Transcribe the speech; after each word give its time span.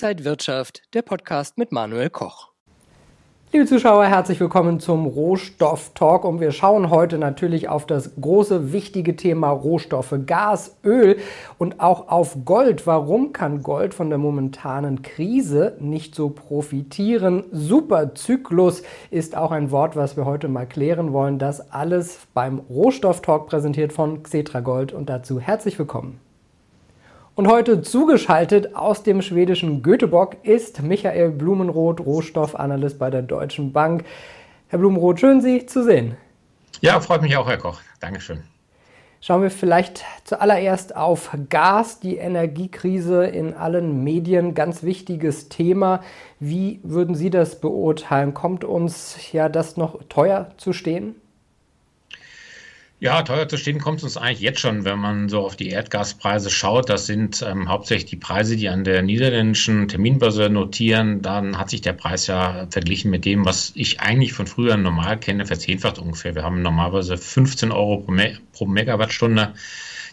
Inside 0.00 0.24
Wirtschaft, 0.24 0.82
der 0.94 1.02
Podcast 1.02 1.58
mit 1.58 1.72
Manuel 1.72 2.08
Koch. 2.08 2.52
Liebe 3.52 3.66
Zuschauer, 3.66 4.04
herzlich 4.04 4.38
willkommen 4.38 4.78
zum 4.78 5.06
Rohstoff-Talk 5.06 6.24
und 6.24 6.38
wir 6.38 6.52
schauen 6.52 6.90
heute 6.90 7.18
natürlich 7.18 7.68
auf 7.68 7.84
das 7.84 8.12
große, 8.20 8.72
wichtige 8.72 9.16
Thema 9.16 9.50
Rohstoffe, 9.50 10.14
Gas, 10.24 10.76
Öl 10.84 11.18
und 11.58 11.80
auch 11.80 12.10
auf 12.10 12.44
Gold. 12.44 12.86
Warum 12.86 13.32
kann 13.32 13.64
Gold 13.64 13.92
von 13.92 14.08
der 14.08 14.20
momentanen 14.20 15.02
Krise 15.02 15.76
nicht 15.80 16.14
so 16.14 16.28
profitieren? 16.28 17.42
Superzyklus 17.50 18.84
ist 19.10 19.36
auch 19.36 19.50
ein 19.50 19.72
Wort, 19.72 19.96
was 19.96 20.16
wir 20.16 20.26
heute 20.26 20.46
mal 20.46 20.68
klären 20.68 21.12
wollen. 21.12 21.40
Das 21.40 21.72
alles 21.72 22.20
beim 22.34 22.60
Rohstoff-Talk 22.70 23.48
präsentiert 23.48 23.92
von 23.92 24.22
Xetra 24.22 24.60
Gold 24.60 24.92
und 24.92 25.10
dazu 25.10 25.40
herzlich 25.40 25.76
willkommen. 25.76 26.20
Und 27.38 27.46
heute 27.46 27.82
zugeschaltet 27.82 28.74
aus 28.74 29.04
dem 29.04 29.22
schwedischen 29.22 29.80
Göteborg 29.84 30.38
ist 30.42 30.82
Michael 30.82 31.30
Blumenroth, 31.30 32.00
Rohstoffanalyst 32.00 32.98
bei 32.98 33.10
der 33.10 33.22
Deutschen 33.22 33.72
Bank. 33.72 34.04
Herr 34.66 34.80
Blumenroth, 34.80 35.20
schön 35.20 35.40
Sie 35.40 35.64
zu 35.64 35.84
sehen. 35.84 36.16
Ja, 36.80 36.98
freut 36.98 37.22
mich 37.22 37.36
auch, 37.36 37.46
Herr 37.46 37.58
Koch. 37.58 37.80
Dankeschön. 38.00 38.42
Schauen 39.20 39.42
wir 39.42 39.52
vielleicht 39.52 40.04
zuallererst 40.24 40.96
auf 40.96 41.30
Gas, 41.48 42.00
die 42.00 42.16
Energiekrise 42.16 43.26
in 43.26 43.54
allen 43.54 44.02
Medien, 44.02 44.54
ganz 44.54 44.82
wichtiges 44.82 45.48
Thema. 45.48 46.00
Wie 46.40 46.80
würden 46.82 47.14
Sie 47.14 47.30
das 47.30 47.60
beurteilen? 47.60 48.34
Kommt 48.34 48.64
uns 48.64 49.30
ja 49.30 49.48
das 49.48 49.76
noch 49.76 50.00
teuer 50.08 50.50
zu 50.56 50.72
stehen? 50.72 51.14
Ja, 53.00 53.22
teuer 53.22 53.48
zu 53.48 53.56
stehen 53.56 53.78
kommt 53.78 53.98
es 53.98 54.04
uns 54.04 54.16
eigentlich 54.16 54.40
jetzt 54.40 54.58
schon, 54.58 54.84
wenn 54.84 54.98
man 54.98 55.28
so 55.28 55.46
auf 55.46 55.54
die 55.54 55.68
Erdgaspreise 55.68 56.50
schaut. 56.50 56.88
Das 56.88 57.06
sind 57.06 57.42
ähm, 57.42 57.68
hauptsächlich 57.68 58.10
die 58.10 58.16
Preise, 58.16 58.56
die 58.56 58.68
an 58.68 58.82
der 58.82 59.02
niederländischen 59.02 59.86
Terminbörse 59.86 60.50
notieren. 60.50 61.22
Dann 61.22 61.58
hat 61.58 61.70
sich 61.70 61.80
der 61.80 61.92
Preis 61.92 62.26
ja 62.26 62.66
verglichen 62.70 63.12
mit 63.12 63.24
dem, 63.24 63.44
was 63.44 63.70
ich 63.76 64.00
eigentlich 64.00 64.32
von 64.32 64.48
früher 64.48 64.76
normal 64.76 65.16
kenne, 65.20 65.46
verzehnfacht 65.46 66.00
ungefähr. 66.00 66.34
Wir 66.34 66.42
haben 66.42 66.60
normalerweise 66.60 67.16
15 67.16 67.70
Euro 67.70 67.98
pro, 67.98 68.10
Me 68.10 68.36
pro 68.52 68.66
Megawattstunde. 68.66 69.54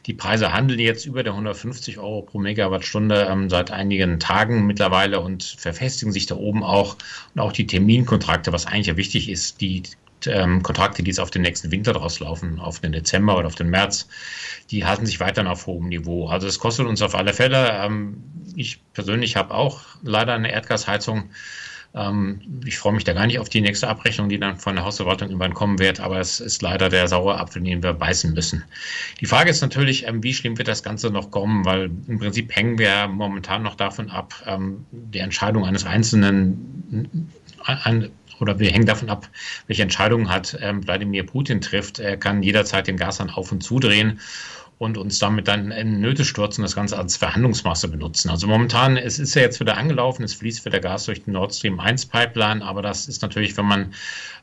Die 0.06 0.14
Preise 0.14 0.54
handeln 0.54 0.80
jetzt 0.80 1.08
über 1.08 1.24
der 1.24 1.34
150 1.34 1.98
Euro 1.98 2.22
pro 2.22 2.38
Megawattstunde 2.38 3.28
ähm, 3.32 3.50
seit 3.50 3.72
einigen 3.72 4.20
Tagen 4.20 4.68
mittlerweile 4.68 5.22
und 5.22 5.44
verfestigen 5.44 6.14
sich 6.14 6.28
da 6.28 6.36
oben 6.36 6.64
auch. 6.64 6.98
Und 7.34 7.42
auch 7.42 7.52
die 7.52 7.66
Terminkontrakte, 7.66 8.54
was 8.54 8.68
eigentlich 8.68 8.86
ja 8.86 8.98
wichtig 8.98 9.28
ist, 9.28 9.60
die 9.62 9.82
ähm, 10.28 10.64
Kontrakte, 10.64 11.04
die 11.04 11.10
jetzt 11.10 11.20
auf 11.20 11.32
den 11.32 11.42
nächsten 11.42 11.72
Winter 11.72 11.94
draus 11.94 12.20
laufen, 12.20 12.60
auf 12.60 12.80
den 12.80 12.92
Dezember 12.92 13.38
oder 13.38 13.48
auf 13.48 13.56
den 13.56 13.70
März, 13.70 14.08
die 14.72 14.86
halten 14.86 15.06
sich 15.06 15.20
weiterhin 15.20 15.50
auf 15.50 15.68
hohem 15.68 15.88
Niveau. 15.88 16.28
Also 16.28 16.48
es 16.48 16.60
kostet 16.60 16.88
uns 16.88 17.02
auf 17.02 17.16
alle 17.16 17.34
Fälle. 17.34 17.70
Ähm, 17.72 18.24
ich 18.56 18.82
persönlich 18.94 19.36
habe 19.36 19.54
auch 19.54 19.82
leider 20.02 20.34
eine 20.34 20.52
Erdgasheizung. 20.52 21.30
Ähm, 21.96 22.42
ich 22.66 22.78
freue 22.78 22.94
mich 22.94 23.06
da 23.06 23.14
gar 23.14 23.26
nicht 23.26 23.40
auf 23.40 23.50
die 23.50 23.62
nächste 23.62 23.88
Abrechnung, 23.88 24.28
die 24.28 24.38
dann 24.38 24.58
von 24.58 24.76
der 24.76 24.84
Hausverwaltung 24.84 25.30
irgendwann 25.30 25.54
kommen 25.54 25.80
wird, 25.80 26.00
aber 26.02 26.20
es 26.20 26.40
ist 26.40 26.62
leider 26.62 26.90
der 26.90 27.08
saure 27.08 27.40
Apfel, 27.40 27.64
den 27.64 27.82
wir 27.82 27.94
beißen 27.94 28.34
müssen. 28.34 28.64
Die 29.22 29.26
Frage 29.26 29.50
ist 29.50 29.62
natürlich, 29.62 30.06
ähm, 30.06 30.22
wie 30.22 30.34
schlimm 30.34 30.58
wird 30.58 30.68
das 30.68 30.84
Ganze 30.84 31.10
noch 31.10 31.32
kommen, 31.32 31.64
weil 31.64 31.90
im 32.08 32.20
Prinzip 32.20 32.54
hängen 32.54 32.78
wir 32.78 33.08
momentan 33.08 33.64
noch 33.64 33.76
davon 33.76 34.10
ab, 34.10 34.34
ähm, 34.46 34.86
die 34.92 35.20
Entscheidung 35.20 35.66
eines 35.66 35.86
Einzelnen, 35.86 37.32
ein, 37.64 38.10
oder 38.40 38.60
wir 38.60 38.72
hängen 38.72 38.86
davon 38.86 39.10
ab, 39.10 39.30
welche 39.68 39.84
Entscheidungen 39.84 40.30
hat 40.30 40.58
ähm, 40.62 40.86
Wladimir 40.86 41.26
Putin 41.26 41.62
trifft. 41.62 42.00
Er 42.00 42.18
kann 42.18 42.44
jederzeit 42.44 42.88
den 42.88 42.98
Gashahn 42.98 43.30
auf 43.30 43.52
und 43.52 43.62
zudrehen 43.62 44.20
und 44.78 44.98
uns 44.98 45.20
damit 45.20 45.48
dann 45.48 45.72
in 45.72 46.02
Nöte 46.02 46.26
stürzen, 46.26 46.62
das 46.62 46.76
Ganze 46.76 46.98
als 46.98 47.16
Verhandlungsmasse 47.16 47.88
benutzen. 47.88 48.30
Also 48.30 48.48
momentan, 48.48 48.98
es 48.98 49.20
ist 49.20 49.34
ja 49.34 49.42
jetzt 49.42 49.60
wieder 49.60 49.78
angelaufen, 49.78 50.24
es 50.24 50.34
fließt 50.34 50.66
wieder 50.66 50.80
Gas 50.82 51.06
durch 51.06 51.24
den 51.24 51.34
Nord 51.34 51.56
Stream 51.56 51.80
1 51.80 52.08
Pipeline, 52.08 52.64
aber 52.64 52.82
das 52.82 53.08
ist 53.08 53.22
natürlich, 53.22 53.56
wenn 53.56 53.66
man 53.66 53.94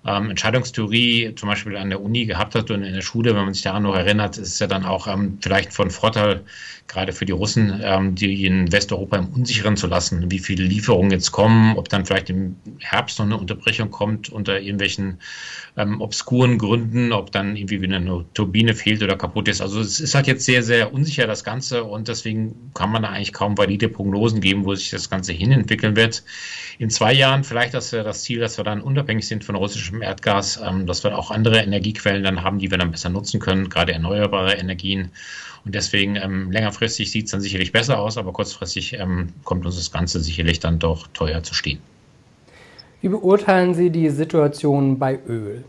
ähm, 0.07 0.31
Entscheidungstheorie 0.31 1.35
zum 1.37 1.49
Beispiel 1.49 1.77
an 1.77 1.91
der 1.91 2.01
Uni 2.01 2.25
gehabt 2.25 2.55
hat 2.55 2.71
und 2.71 2.83
in 2.83 2.95
der 2.95 3.03
Schule, 3.03 3.35
wenn 3.35 3.45
man 3.45 3.55
sich 3.55 3.63
daran 3.63 3.83
noch 3.83 3.95
erinnert, 3.95 4.39
ist 4.39 4.49
es 4.49 4.59
ja 4.59 4.67
dann 4.67 4.87
auch 4.87 5.07
ähm, 5.07 5.39
vielleicht 5.41 5.73
von 5.73 5.91
Vorteil, 5.91 6.43
gerade 6.89 7.13
für 7.13 7.25
die 7.25 7.33
Russen, 7.33 7.81
ähm, 7.83 8.15
die 8.15 8.45
in 8.45 8.73
Westeuropa 8.73 9.17
im 9.17 9.29
Unsicheren 9.29 9.77
zu 9.77 9.87
lassen, 9.87 10.31
wie 10.31 10.39
viele 10.39 10.65
Lieferungen 10.65 11.11
jetzt 11.11 11.31
kommen, 11.33 11.77
ob 11.77 11.89
dann 11.89 12.05
vielleicht 12.05 12.29
im 12.31 12.57
Herbst 12.81 13.19
noch 13.19 13.27
eine 13.27 13.37
Unterbrechung 13.37 13.91
kommt 13.91 14.29
unter 14.29 14.61
irgendwelchen 14.61 15.19
ähm, 15.77 16.01
obskuren 16.01 16.59
Gründen, 16.59 17.13
ob 17.13 17.33
dann 17.33 17.57
irgendwie 17.57 17.81
wieder 17.81 17.97
eine 17.97 18.25
Turbine 18.35 18.75
fehlt 18.75 19.03
oder 19.03 19.17
kaputt 19.17 19.49
ist. 19.49 19.61
Also 19.63 19.81
es 19.81 20.01
ist 20.01 20.15
halt 20.15 20.22
jetzt 20.27 20.45
sehr, 20.45 20.63
sehr 20.63 20.93
unsicher 20.93 21.27
das 21.27 21.45
Ganze 21.45 21.85
und 21.85 22.09
deswegen 22.09 22.71
kann 22.75 22.91
man 22.91 23.03
da 23.03 23.11
eigentlich 23.11 23.33
kaum 23.33 23.57
valide 23.57 23.89
Prognosen 23.89 24.41
geben, 24.41 24.65
wo 24.65 24.75
sich 24.75 24.91
das 24.91 25.11
Ganze 25.11 25.33
hinentwickeln 25.33 25.97
wird. 25.97 26.23
In 26.79 26.91
zwei 26.91 27.13
Jahren 27.13 27.45
vielleicht 27.45 27.75
das, 27.75 27.91
das 27.91 28.23
Ziel, 28.23 28.41
dass 28.41 28.57
wir 28.57 28.65
dann 28.65 28.81
unabhängig 28.81 29.27
sind 29.27 29.45
von 29.45 29.55
russischem 29.55 30.03
Erdgas, 30.03 30.61
ähm, 30.65 30.87
dass 30.87 31.05
wir 31.05 31.17
auch 31.17 31.31
andere 31.31 31.61
Energiequellen 31.61 32.23
dann 32.23 32.43
haben, 32.43 32.59
die 32.59 32.71
wir 32.71 32.79
dann 32.79 32.91
besser 32.91 33.11
nutzen 33.11 33.41
können, 33.41 33.69
gerade 33.69 33.93
erneuerbare 33.93 34.55
Energien. 34.55 35.11
Und 35.65 35.75
deswegen 35.75 36.17
ähm, 36.17 36.51
längerfristig 36.51 37.11
sieht 37.11 37.27
es 37.27 37.31
dann 37.31 37.41
sicherlich 37.41 37.73
besser 37.73 37.99
aus, 37.99 38.19
aber 38.19 38.33
kurzfristig 38.33 38.95
ähm, 38.95 39.29
kommt 39.45 39.65
uns 39.65 39.77
das 39.77 39.93
Ganze 39.93 40.21
sicherlich 40.21 40.61
dann 40.61 40.79
doch 40.79 41.07
teuer 41.09 41.43
zu 41.43 41.55
stehen. 41.55 41.79
Wie 43.01 43.09
beurteilen 43.09 43.75
Sie 43.75 43.91
die 43.91 44.11
Situation 44.11 44.99
bei 44.99 45.19
Öl? 45.27 45.65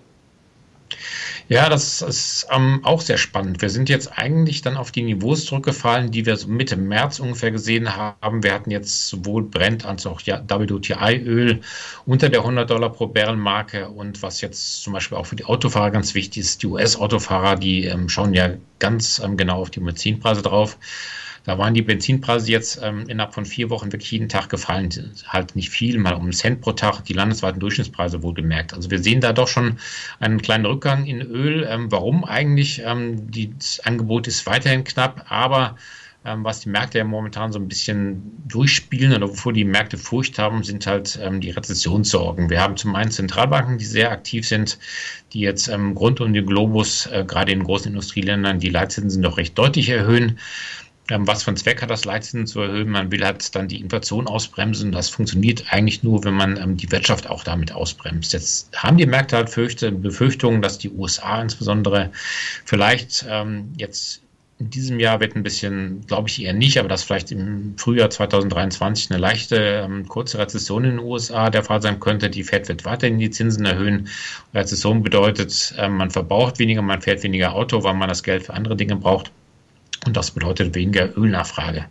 Ja, 1.50 1.68
das 1.68 2.02
ist 2.02 2.48
ähm, 2.52 2.80
auch 2.84 3.02
sehr 3.02 3.18
spannend. 3.18 3.62
Wir 3.62 3.70
sind 3.70 3.90
jetzt 3.90 4.18
eigentlich 4.18 4.62
dann 4.62 4.78
auf 4.78 4.92
die 4.92 5.04
Niveaus 5.04 5.46
zurückgefallen, 5.46 6.10
die 6.10 6.26
wir 6.26 6.38
so 6.38 6.48
Mitte 6.48 6.78
März 6.78 7.20
ungefähr 7.20 7.52
gesehen 7.52 7.96
haben. 7.96 8.44
Wir 8.44 8.54
hatten 8.54 8.72
jetzt 8.72 9.10
sowohl 9.10 9.44
Brent 9.44 9.86
als 9.86 10.06
auch 10.06 10.22
WTI-Öl 10.22 11.60
unter 12.06 12.30
der 12.30 12.40
100 12.40 12.70
Dollar 12.70 12.92
pro 12.92 13.08
Barrel-Marke. 13.08 13.90
Und 13.90 14.24
was 14.24 14.40
jetzt 14.40 14.84
zum 14.84 14.94
Beispiel 14.94 15.18
auch 15.18 15.26
für 15.26 15.36
die 15.36 15.46
Autofahrer 15.46 15.92
ganz 15.92 16.16
wichtig 16.16 16.44
ist, 16.44 16.64
die 16.64 16.68
US-Autofahrer, 16.68 17.58
die 17.58 17.86
ähm, 17.86 18.08
schauen 18.08 18.34
ja 18.34 18.52
ganz 18.80 19.20
ähm, 19.24 19.36
genau 19.36 19.62
auf 19.62 19.70
die 19.70 19.82
Benzinpreise 19.82 20.44
drauf. 20.44 20.78
Da 21.44 21.58
waren 21.58 21.74
die 21.74 21.82
Benzinpreise 21.82 22.52
jetzt 22.52 22.80
ähm, 22.82 23.04
innerhalb 23.08 23.34
von 23.34 23.46
vier 23.46 23.70
Wochen 23.70 23.92
wirklich 23.92 24.12
jeden 24.12 24.30
Tag 24.30 24.50
gefallen. 24.50 24.90
Halt 25.28 25.56
nicht 25.56 25.70
viel, 25.70 25.98
mal 26.00 26.14
um 26.14 26.24
einen 26.24 26.32
Cent 26.32 26.62
pro 26.62 26.72
Tag, 26.72 27.04
die 27.04 27.14
landesweiten 27.14 27.60
Durchschnittspreise 27.60 28.24
wohl 28.24 28.34
gemerkt. 28.34 28.74
Also 28.74 28.90
wir 28.90 29.00
sehen 29.00 29.20
da 29.20 29.34
doch 29.34 29.48
schon 29.48 29.78
einen 30.20 30.42
kleinen 30.42 30.66
Rückgang 30.66 31.06
in 31.06 31.22
Öl. 31.22 31.68
Ähm, 31.70 31.92
warum 31.92 32.24
eigentlich? 32.24 32.82
Ähm, 32.86 33.30
das 33.60 33.82
Angebot 33.82 34.28
ist 34.28 34.46
weiterhin 34.46 34.86
knapp, 34.86 35.26
aber 35.30 35.76
ähm, 36.26 36.46
was 36.46 36.62
die 36.62 36.70
Märkte 36.70 37.00
ja 37.00 37.04
momentan 37.04 37.52
so 37.52 37.60
ein 37.60 37.68
bisschen 37.68 38.32
durchspielen 38.48 39.14
oder 39.14 39.30
wovor 39.30 39.52
die 39.52 39.66
Märkte 39.66 39.98
Furcht 39.98 40.40
haben, 40.40 40.64
sind 40.64 40.88
halt 40.88 41.20
ähm, 41.22 41.42
die 41.42 41.50
Rezessionssorgen. 41.50 42.50
Wir 42.50 42.62
haben 42.62 42.78
zum 42.78 42.96
einen 42.96 43.12
Zentralbanken, 43.12 43.78
die 43.78 43.86
sehr 43.86 44.12
aktiv 44.12 44.48
sind, 44.48 44.80
die 45.34 45.42
jetzt 45.42 45.68
ähm, 45.68 45.98
rund 45.98 46.22
um 46.22 46.32
den 46.32 46.46
Globus, 46.46 47.08
äh, 47.08 47.26
gerade 47.28 47.52
in 47.52 47.66
großen 47.66 47.88
Industrieländern, 47.88 48.60
die 48.60 48.70
Leitzinsen 48.70 49.22
doch 49.22 49.38
recht 49.38 49.58
deutlich 49.58 49.90
erhöhen. 49.90 50.40
Was 51.10 51.44
für 51.44 51.50
einen 51.50 51.58
Zweck 51.58 51.82
hat 51.82 51.90
das 51.90 52.06
Leitzinsen 52.06 52.48
zu 52.48 52.62
erhöhen? 52.62 52.90
Man 52.90 53.12
will 53.12 53.26
halt 53.26 53.54
dann 53.56 53.68
die 53.68 53.82
Inflation 53.82 54.26
ausbremsen. 54.26 54.94
Das 54.94 55.10
funktioniert 55.10 55.66
eigentlich 55.70 56.02
nur, 56.02 56.24
wenn 56.24 56.34
man 56.34 56.56
ähm, 56.56 56.78
die 56.78 56.90
Wirtschaft 56.92 57.30
auch 57.30 57.44
damit 57.44 57.74
ausbremst. 57.74 58.32
Jetzt 58.32 58.70
haben 58.74 58.98
die 58.98 59.06
Märkte 59.06 59.36
halt 59.36 59.50
Fürchte, 59.50 59.92
Befürchtungen, 59.92 60.62
dass 60.62 60.78
die 60.78 60.90
USA 60.90 61.42
insbesondere 61.42 62.12
vielleicht 62.64 63.26
ähm, 63.28 63.74
jetzt 63.78 64.22
in 64.60 64.70
diesem 64.70 65.00
Jahr 65.00 65.20
wird 65.20 65.36
ein 65.36 65.44
bisschen, 65.44 66.06
glaube 66.08 66.30
ich 66.30 66.42
eher 66.42 66.54
nicht, 66.54 66.78
aber 66.78 66.88
dass 66.88 67.04
vielleicht 67.04 67.34
im 67.34 67.74
Frühjahr 67.78 68.10
2023 68.10 69.12
eine 69.12 69.20
leichte 69.20 69.58
ähm, 69.58 70.08
kurze 70.08 70.38
Rezession 70.38 70.86
in 70.86 70.92
den 70.92 71.00
USA 71.00 71.50
der 71.50 71.64
Fall 71.64 71.82
sein 71.82 72.00
könnte. 72.00 72.30
Die 72.30 72.44
Fed 72.44 72.70
wird 72.70 72.86
weiterhin 72.86 73.20
die 73.20 73.30
Zinsen 73.30 73.66
erhöhen. 73.66 74.08
Rezession 74.54 75.04
bedeutet, 75.04 75.74
ähm, 75.78 75.98
man 75.98 76.12
verbraucht 76.12 76.60
weniger, 76.60 76.82
man 76.82 77.02
fährt 77.02 77.24
weniger 77.24 77.54
Auto, 77.54 77.84
weil 77.84 77.94
man 77.94 78.08
das 78.08 78.24
Geld 78.24 78.44
für 78.44 78.54
andere 78.54 78.78
Dinge 78.78 78.96
braucht. 78.96 79.32
Und 80.06 80.18
das 80.18 80.32
bedeutet 80.32 80.76
weniger 80.76 81.16
Ölnachfrage. 81.18 81.86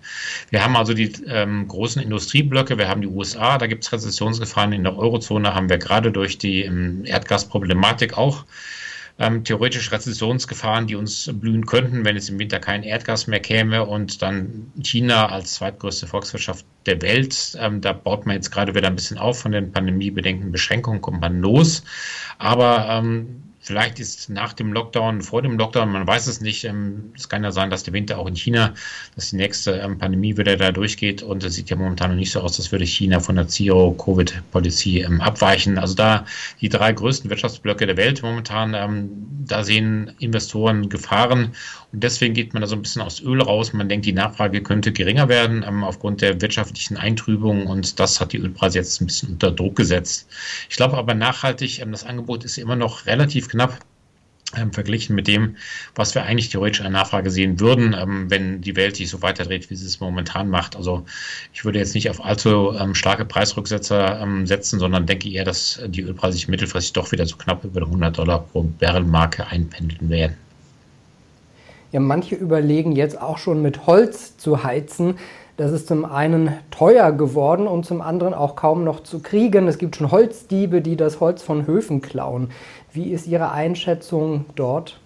Wir 0.51 0.65
haben 0.65 0.77
also 0.77 0.93
die 0.93 1.13
ähm, 1.27 1.67
großen 1.67 2.03
Industrieblöcke, 2.03 2.77
wir 2.77 2.89
haben 2.89 3.01
die 3.01 3.09
USA, 3.09 3.59
da 3.59 3.67
gibt 3.67 3.85
es 3.85 3.93
Rezessionsgefahren. 3.93 4.73
In 4.73 4.85
der 4.85 4.99
Eurozone 4.99 5.55
haben 5.55 5.71
wir 5.71 5.79
gerade 5.79 6.13
durch 6.13 6.39
die 6.39 6.63
ähm, 6.63 7.05
Erdgasproblematik 7.05 8.19
auch 8.19 8.45
ähm, 9.19 9.45
theoretisch 9.45 9.93
Rezessionsgefahren, 9.93 10.87
die 10.87 10.97
uns 10.97 11.31
blühen 11.33 11.67
könnten, 11.67 12.05
wenn 12.05 12.17
es 12.17 12.29
im 12.29 12.39
Winter 12.39 12.59
kein 12.59 12.83
Erdgas 12.83 13.27
mehr 13.27 13.41
käme 13.41 13.85
und 13.85 14.23
dann 14.23 14.73
China 14.83 15.27
als 15.27 15.55
zweitgrößte 15.55 16.07
Volkswirtschaft 16.07 16.65
der 16.87 17.01
Welt. 17.03 17.57
Ähm, 17.61 17.81
da 17.81 17.93
baut 17.93 18.27
man 18.27 18.37
jetzt 18.37 18.51
gerade 18.51 18.75
wieder 18.75 18.89
ein 18.89 18.97
bisschen 18.97 19.19
auf 19.19 19.41
von 19.41 19.53
den 19.53 19.73
Pandemiebedenken, 19.73 20.53
Beschränkungen 20.53 21.01
kommt 21.01 21.21
man 21.21 21.41
los. 21.41 21.85
Aber 22.39 22.87
ähm, 22.89 23.43
Vielleicht 23.65 24.01
ist 24.01 24.29
nach 24.29 24.55
dem 24.55 24.73
Lockdown, 24.73 25.23
vor 25.23 25.41
dem 25.41 25.57
Lockdown, 25.57 25.89
man 25.89 26.05
weiß 26.05 26.27
es 26.27 26.41
nicht. 26.41 26.65
Ähm, 26.65 27.13
es 27.17 27.29
kann 27.29 27.45
ja 27.45 27.53
sein, 27.53 27.71
dass 27.71 27.85
der 27.85 27.95
Winter 27.95 28.19
auch 28.19 28.27
in 28.27 28.35
China, 28.35 28.75
dass 29.15 29.31
die 29.31 29.37
nächste 29.37 29.77
ähm, 29.77 29.99
Pandemie 29.99 30.37
wieder 30.37 30.57
da 30.57 30.73
durchgeht. 30.73 31.23
Und 31.23 31.45
es 31.45 31.55
sieht 31.55 31.71
ja 31.71 31.77
momentan 31.77 32.11
noch 32.11 32.17
nicht 32.17 32.33
so 32.33 32.41
aus, 32.41 32.59
als 32.59 32.73
würde 32.73 32.85
China 32.85 33.21
von 33.21 33.37
der 33.37 33.47
Zero-Covid-Policy 33.47 35.03
ähm, 35.03 35.21
abweichen. 35.21 35.79
Also 35.79 35.95
da 35.95 36.27
die 36.61 36.71
drei 36.71 36.93
größten 36.93 37.31
Wirtschaftsblöcke 37.31 37.87
der 37.87 37.97
Welt 37.97 38.21
momentan, 38.23 39.09
da 39.47 39.63
sehen 39.63 40.11
Investoren 40.19 40.89
Gefahren. 40.89 41.55
Und 41.93 42.03
deswegen 42.03 42.35
geht 42.35 42.55
man 42.55 42.63
da 42.63 42.67
so 42.67 42.75
ein 42.75 42.83
bisschen 42.83 43.03
aus 43.03 43.23
Öl 43.23 43.41
raus. 43.41 43.73
Man 43.73 43.89
denkt, 43.89 44.07
die 44.07 44.13
Nachfrage 44.13 44.61
könnte 44.63 44.91
geringer 44.91 45.29
werden 45.29 45.63
aufgrund 45.85 46.21
der 46.21 46.41
wirtschaftlichen 46.41 46.97
Eintrübung. 46.97 47.69
Und 47.69 48.01
das 48.01 48.21
hat 48.21 48.33
die 48.33 48.39
Ölpreise 48.39 48.79
jetzt 48.79 49.01
ein 49.01 49.07
bisschen 49.07 49.35
unter 49.35 49.53
Druck 49.53 49.77
gesetzt. 49.77 50.27
Ich 50.69 50.77
glaube 50.77 50.97
aber 50.97 51.15
nachhaltig, 51.15 51.81
das 51.93 52.05
Angebot 52.05 52.45
ist 52.45 52.59
immer 52.59 52.75
noch 52.75 53.07
relativ 53.07 53.52
knapp 53.53 53.79
ähm, 54.57 54.73
verglichen 54.73 55.15
mit 55.15 55.29
dem, 55.29 55.57
was 55.95 56.15
wir 56.15 56.25
eigentlich 56.25 56.51
theoretisch 56.51 56.83
an 56.83 56.93
Nachfrage 56.93 57.31
sehen 57.31 57.61
würden, 57.61 57.97
ähm, 57.99 58.31
wenn 58.31 58.61
die 58.61 58.77
Welt 58.77 58.97
sich 58.97 59.09
so 59.09 59.23
weiterdreht, 59.23 59.71
wie 59.71 59.77
sie 59.77 59.87
es 59.87 60.01
momentan 60.01 60.49
macht. 60.49 60.77
Also 60.77 61.05
ich 61.53 61.65
würde 61.65 61.79
jetzt 61.79 61.95
nicht 61.95 62.11
auf 62.11 62.25
allzu 62.25 62.75
ähm, 62.79 62.95
starke 62.95 63.25
Preisrücksetzer 63.25 64.21
ähm, 64.21 64.47
setzen, 64.47 64.79
sondern 64.79 65.07
denke 65.07 65.31
eher, 65.31 65.45
dass 65.45 65.81
die 65.87 66.03
Ölpreise 66.03 66.35
sich 66.35 66.49
mittelfristig 66.49 66.93
doch 66.93 67.13
wieder 67.13 67.27
so 67.27 67.37
knapp 67.37 67.65
über 67.65 67.83
100 67.83 68.19
Dollar 68.19 68.41
pro 68.41 68.63
Barrelmarke 68.63 69.47
einpendeln 69.47 70.11
werden. 70.11 70.37
Ja, 71.93 72.01
manche 72.01 72.35
überlegen 72.35 72.93
jetzt 72.93 73.21
auch 73.21 73.37
schon 73.37 73.61
mit 73.61 73.87
Holz 73.87 74.37
zu 74.39 74.65
heizen. 74.65 75.17
Das 75.59 75.71
ist 75.71 75.87
zum 75.87 76.07
einen 76.07 76.55
teuer 76.71 77.13
geworden 77.13 77.67
und 77.67 77.85
zum 77.85 78.01
anderen 78.01 78.33
auch 78.33 78.57
kaum 78.57 78.85
noch 78.85 79.03
zu 79.03 79.19
kriegen. 79.19 79.69
Es 79.69 79.77
gibt 79.77 79.97
schon 79.97 80.11
Holzdiebe, 80.11 80.81
die 80.81 80.97
das 80.97 81.21
Holz 81.21 81.43
von 81.43 81.67
Höfen 81.67 82.01
klauen. 82.01 82.49
Wie 82.93 83.11
ist 83.11 83.27
Ihre 83.27 83.51
Einschätzung 83.51 84.45
dort? 84.55 84.99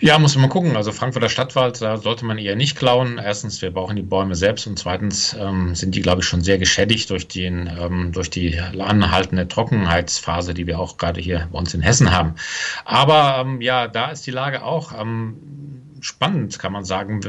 Ja, 0.00 0.16
muss 0.20 0.36
man 0.36 0.48
gucken. 0.48 0.76
Also 0.76 0.92
Frankfurter 0.92 1.28
Stadtwald, 1.28 1.82
da 1.82 1.96
sollte 1.96 2.24
man 2.24 2.38
eher 2.38 2.54
nicht 2.54 2.78
klauen. 2.78 3.18
Erstens, 3.18 3.60
wir 3.62 3.72
brauchen 3.72 3.96
die 3.96 4.02
Bäume 4.02 4.36
selbst 4.36 4.66
und 4.68 4.78
zweitens 4.78 5.34
ähm, 5.38 5.74
sind 5.74 5.92
die, 5.94 6.02
glaube 6.02 6.20
ich, 6.20 6.28
schon 6.28 6.40
sehr 6.40 6.56
geschädigt 6.56 7.10
durch, 7.10 7.26
den, 7.26 7.68
ähm, 7.80 8.12
durch 8.12 8.30
die 8.30 8.60
anhaltende 8.60 9.48
Trockenheitsphase, 9.48 10.54
die 10.54 10.68
wir 10.68 10.78
auch 10.78 10.98
gerade 10.98 11.20
hier 11.20 11.48
bei 11.50 11.58
uns 11.58 11.74
in 11.74 11.82
Hessen 11.82 12.12
haben. 12.12 12.36
Aber 12.84 13.38
ähm, 13.40 13.60
ja, 13.60 13.88
da 13.88 14.12
ist 14.12 14.24
die 14.24 14.30
Lage 14.30 14.62
auch 14.62 14.92
ähm, 14.96 15.77
spannend, 16.00 16.58
kann 16.58 16.72
man 16.72 16.84
sagen. 16.84 17.20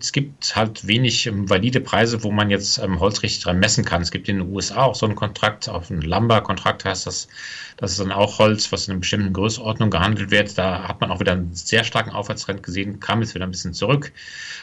Es 0.00 0.12
gibt 0.12 0.56
halt 0.56 0.86
wenig 0.86 1.26
ähm, 1.26 1.48
valide 1.48 1.80
Preise, 1.80 2.22
wo 2.22 2.30
man 2.30 2.50
jetzt 2.50 2.78
ähm, 2.78 3.00
Holz 3.00 3.22
richtig 3.22 3.42
dran 3.42 3.58
messen 3.58 3.84
kann. 3.84 4.02
Es 4.02 4.10
gibt 4.10 4.28
in 4.28 4.38
den 4.38 4.52
USA 4.52 4.82
auch 4.84 4.94
so 4.94 5.06
einen 5.06 5.14
Kontrakt, 5.14 5.68
auf 5.68 5.90
einen 5.90 6.02
Lumber-Kontrakt 6.02 6.84
heißt 6.84 7.06
das. 7.06 7.28
Das 7.76 7.90
ist 7.90 8.00
dann 8.00 8.12
auch 8.12 8.38
Holz, 8.38 8.70
was 8.72 8.86
in 8.86 8.92
einer 8.92 9.00
bestimmten 9.00 9.32
Größenordnung 9.32 9.90
gehandelt 9.90 10.30
wird. 10.30 10.56
Da 10.56 10.88
hat 10.88 11.00
man 11.00 11.10
auch 11.10 11.20
wieder 11.20 11.32
einen 11.32 11.54
sehr 11.54 11.84
starken 11.84 12.10
Aufwärtstrend 12.10 12.62
gesehen, 12.62 13.00
kam 13.00 13.20
jetzt 13.20 13.34
wieder 13.34 13.44
ein 13.44 13.50
bisschen 13.50 13.74
zurück. 13.74 14.12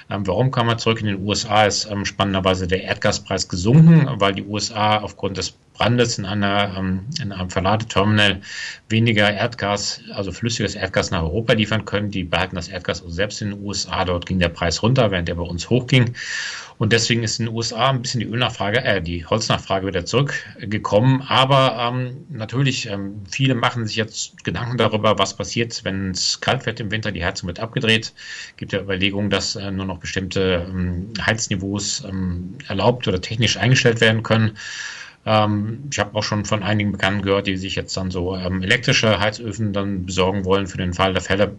Ähm, 0.09 0.25
warum 0.27 0.51
kam 0.51 0.69
er 0.69 0.77
zurück? 0.77 1.01
In 1.01 1.07
den 1.07 1.25
USA 1.25 1.65
ist 1.65 1.85
ähm, 1.89 2.05
spannenderweise 2.05 2.67
der 2.67 2.83
Erdgaspreis 2.83 3.47
gesunken, 3.47 4.07
weil 4.19 4.33
die 4.33 4.43
USA 4.43 4.97
aufgrund 4.97 5.37
des 5.37 5.53
Brandes 5.81 6.19
in, 6.19 6.25
einer, 6.25 6.75
ähm, 6.77 7.07
in 7.19 7.31
einem 7.31 7.49
Verladeterminal 7.49 8.41
weniger 8.89 9.33
Erdgas, 9.33 10.01
also 10.13 10.31
flüssiges 10.31 10.75
Erdgas 10.75 11.09
nach 11.09 11.23
Europa 11.23 11.53
liefern 11.53 11.85
können. 11.85 12.11
Die 12.11 12.23
behalten 12.23 12.55
das 12.55 12.67
Erdgas 12.67 13.01
selbst 13.07 13.41
in 13.41 13.49
den 13.49 13.63
USA. 13.63 14.05
Dort 14.05 14.27
ging 14.27 14.37
der 14.37 14.49
Preis 14.49 14.83
runter, 14.83 15.09
während 15.09 15.27
der 15.27 15.33
bei 15.33 15.41
uns 15.41 15.71
hochging. 15.71 16.13
Und 16.77 16.93
deswegen 16.93 17.23
ist 17.23 17.39
in 17.39 17.47
den 17.47 17.55
USA 17.55 17.89
ein 17.89 18.03
bisschen 18.03 18.19
die 18.19 18.27
Ölnachfrage, 18.27 18.83
äh, 18.83 19.01
die 19.01 19.25
Holznachfrage 19.25 19.87
wieder 19.87 20.05
zurückgekommen. 20.05 21.23
Aber 21.27 21.75
ähm, 21.79 22.25
natürlich, 22.29 22.87
ähm, 22.87 23.23
viele 23.27 23.55
machen 23.55 23.87
sich 23.87 23.95
jetzt 23.95 24.43
Gedanken 24.43 24.77
darüber, 24.77 25.17
was 25.17 25.35
passiert, 25.35 25.83
wenn 25.83 26.11
es 26.11 26.41
kalt 26.41 26.67
wird 26.67 26.79
im 26.79 26.91
Winter, 26.91 27.11
die 27.11 27.25
Heizung 27.25 27.47
wird 27.47 27.59
abgedreht. 27.59 28.13
Es 28.49 28.57
gibt 28.57 28.71
ja 28.71 28.81
Überlegungen, 28.81 29.31
dass 29.31 29.55
äh, 29.55 29.71
nur 29.71 29.87
noch 29.87 29.97
bestimmte 29.97 30.63
ähm, 30.69 31.11
Heizniveaus 31.19 32.03
ähm, 32.07 32.59
erlaubt 32.67 33.07
oder 33.07 33.19
technisch 33.19 33.57
eingestellt 33.57 33.99
werden 33.99 34.21
können. 34.21 34.57
Ähm, 35.25 35.83
ich 35.91 35.99
habe 35.99 36.15
auch 36.17 36.23
schon 36.23 36.45
von 36.45 36.63
einigen 36.63 36.91
Bekannten 36.91 37.21
gehört, 37.21 37.47
die 37.47 37.57
sich 37.57 37.75
jetzt 37.75 37.95
dann 37.97 38.11
so 38.11 38.35
ähm, 38.35 38.63
elektrische 38.63 39.19
Heizöfen 39.19 39.73
dann 39.73 40.05
besorgen 40.05 40.45
wollen 40.45 40.67
für 40.67 40.77
den 40.77 40.93
Fall 40.93 41.13
der 41.13 41.21
Fälle 41.21 41.55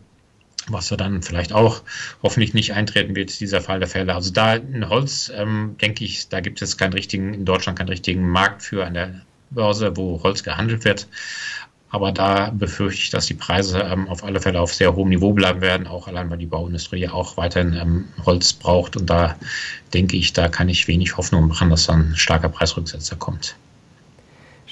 was 0.68 0.90
wir 0.90 0.96
dann 0.96 1.22
vielleicht 1.22 1.52
auch 1.52 1.82
hoffentlich 2.22 2.54
nicht 2.54 2.74
eintreten 2.74 3.16
wird, 3.16 3.40
dieser 3.40 3.60
Fall 3.60 3.80
der 3.80 3.88
Fälle. 3.88 4.14
Also 4.14 4.32
da 4.32 4.54
in 4.54 4.88
Holz, 4.88 5.32
ähm, 5.34 5.76
denke 5.80 6.04
ich, 6.04 6.28
da 6.28 6.40
gibt 6.40 6.62
es 6.62 6.76
keinen 6.76 6.92
richtigen, 6.92 7.34
in 7.34 7.44
Deutschland 7.44 7.78
keinen 7.78 7.88
richtigen 7.88 8.28
Markt 8.28 8.62
für 8.62 8.86
an 8.86 8.94
der 8.94 9.22
Börse, 9.50 9.96
wo 9.96 10.22
Holz 10.22 10.42
gehandelt 10.42 10.84
wird. 10.84 11.08
Aber 11.92 12.10
da 12.10 12.50
befürchte 12.50 13.02
ich, 13.02 13.10
dass 13.10 13.26
die 13.26 13.34
Preise 13.34 13.80
ähm, 13.80 14.08
auf 14.08 14.24
alle 14.24 14.40
Fälle 14.40 14.58
auf 14.60 14.72
sehr 14.72 14.96
hohem 14.96 15.10
Niveau 15.10 15.34
bleiben 15.34 15.60
werden, 15.60 15.86
auch 15.86 16.08
allein 16.08 16.30
weil 16.30 16.38
die 16.38 16.46
Bauindustrie 16.46 17.00
ja 17.00 17.12
auch 17.12 17.36
weiterhin 17.36 17.74
ähm, 17.74 18.08
Holz 18.24 18.54
braucht. 18.54 18.96
Und 18.96 19.10
da 19.10 19.36
denke 19.92 20.16
ich, 20.16 20.32
da 20.32 20.48
kann 20.48 20.70
ich 20.70 20.88
wenig 20.88 21.18
Hoffnung 21.18 21.46
machen, 21.48 21.68
dass 21.68 21.86
dann 21.86 22.12
ein 22.12 22.16
starker 22.16 22.48
Preisrücksetzer 22.48 23.16
kommt. 23.16 23.56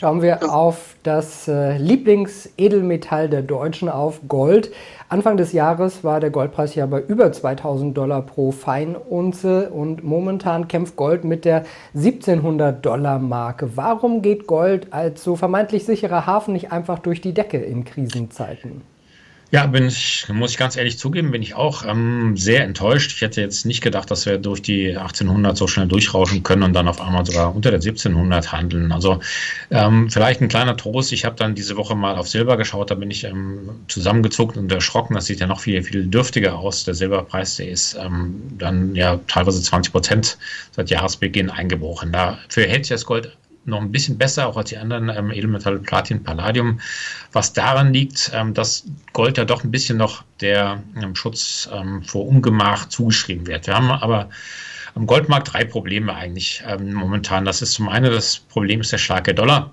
Schauen 0.00 0.22
wir 0.22 0.50
auf 0.50 0.96
das 1.02 1.46
äh, 1.46 1.76
Lieblingsedelmetall 1.76 3.28
der 3.28 3.42
Deutschen, 3.42 3.90
auf 3.90 4.22
Gold. 4.28 4.72
Anfang 5.10 5.36
des 5.36 5.52
Jahres 5.52 6.02
war 6.02 6.20
der 6.20 6.30
Goldpreis 6.30 6.74
ja 6.74 6.86
bei 6.86 7.02
über 7.02 7.30
2000 7.30 7.94
Dollar 7.94 8.22
pro 8.22 8.50
Feinunze 8.50 9.68
und 9.68 10.02
momentan 10.02 10.68
kämpft 10.68 10.96
Gold 10.96 11.24
mit 11.24 11.44
der 11.44 11.66
1700 11.94 12.82
Dollar 12.82 13.18
Marke. 13.18 13.76
Warum 13.76 14.22
geht 14.22 14.46
Gold 14.46 14.90
als 14.90 15.22
so 15.22 15.36
vermeintlich 15.36 15.84
sicherer 15.84 16.24
Hafen 16.24 16.54
nicht 16.54 16.72
einfach 16.72 17.00
durch 17.00 17.20
die 17.20 17.34
Decke 17.34 17.58
in 17.58 17.84
Krisenzeiten? 17.84 18.80
Ja, 19.52 19.66
bin 19.66 19.88
ich, 19.88 20.26
muss 20.32 20.52
ich 20.52 20.58
ganz 20.58 20.76
ehrlich 20.76 20.96
zugeben, 20.96 21.32
bin 21.32 21.42
ich 21.42 21.54
auch 21.54 21.84
ähm, 21.84 22.36
sehr 22.36 22.62
enttäuscht. 22.62 23.10
Ich 23.12 23.20
hätte 23.20 23.40
jetzt 23.40 23.66
nicht 23.66 23.80
gedacht, 23.80 24.08
dass 24.08 24.24
wir 24.24 24.38
durch 24.38 24.62
die 24.62 24.96
1800 24.96 25.56
so 25.56 25.66
schnell 25.66 25.88
durchrauschen 25.88 26.44
können 26.44 26.62
und 26.62 26.72
dann 26.72 26.86
auf 26.86 27.00
einmal 27.00 27.26
sogar 27.26 27.52
unter 27.52 27.70
der 27.70 27.80
1700 27.80 28.52
handeln. 28.52 28.92
Also 28.92 29.18
ähm, 29.72 30.08
vielleicht 30.08 30.40
ein 30.40 30.46
kleiner 30.46 30.76
Trost. 30.76 31.12
Ich 31.12 31.24
habe 31.24 31.34
dann 31.34 31.56
diese 31.56 31.76
Woche 31.76 31.96
mal 31.96 32.16
auf 32.16 32.28
Silber 32.28 32.56
geschaut, 32.56 32.92
da 32.92 32.94
bin 32.94 33.10
ich 33.10 33.24
ähm, 33.24 33.70
zusammengezuckt 33.88 34.56
und 34.56 34.70
erschrocken. 34.70 35.14
Das 35.14 35.26
sieht 35.26 35.40
ja 35.40 35.48
noch 35.48 35.60
viel, 35.60 35.82
viel 35.82 36.06
dürftiger 36.06 36.56
aus. 36.56 36.84
Der 36.84 36.94
Silberpreis, 36.94 37.56
der 37.56 37.70
ist 37.70 37.94
ähm, 38.00 38.40
dann 38.56 38.94
ja 38.94 39.18
teilweise 39.26 39.60
20 39.60 39.92
Prozent 39.92 40.38
seit 40.70 40.90
Jahresbeginn 40.90 41.50
eingebrochen. 41.50 42.12
Dafür 42.12 42.68
hält 42.68 42.84
sich 42.84 42.94
das 42.94 43.04
Gold 43.04 43.36
noch 43.64 43.80
ein 43.80 43.92
bisschen 43.92 44.18
besser, 44.18 44.48
auch 44.48 44.56
als 44.56 44.70
die 44.70 44.78
anderen 44.78 45.08
ähm, 45.08 45.30
Edelmetalle 45.30 45.78
Platin, 45.78 46.22
Palladium, 46.22 46.80
was 47.32 47.52
daran 47.52 47.92
liegt, 47.92 48.30
ähm, 48.34 48.54
dass 48.54 48.84
Gold 49.12 49.38
ja 49.38 49.44
doch 49.44 49.64
ein 49.64 49.70
bisschen 49.70 49.98
noch 49.98 50.24
der 50.40 50.82
ähm, 51.00 51.14
Schutz 51.14 51.68
ähm, 51.72 52.02
vor 52.02 52.26
Ungemach 52.26 52.88
zugeschrieben 52.88 53.46
wird. 53.46 53.66
Wir 53.66 53.74
haben 53.74 53.90
aber 53.90 54.30
am 54.94 55.06
Goldmarkt 55.06 55.52
drei 55.52 55.64
Probleme 55.64 56.14
eigentlich 56.14 56.62
ähm, 56.66 56.92
momentan. 56.92 57.44
Das 57.44 57.62
ist 57.62 57.72
zum 57.72 57.88
einen 57.88 58.10
das 58.10 58.38
Problem 58.38 58.80
ist 58.80 58.92
der 58.92 58.98
starke 58.98 59.34
Dollar. 59.34 59.72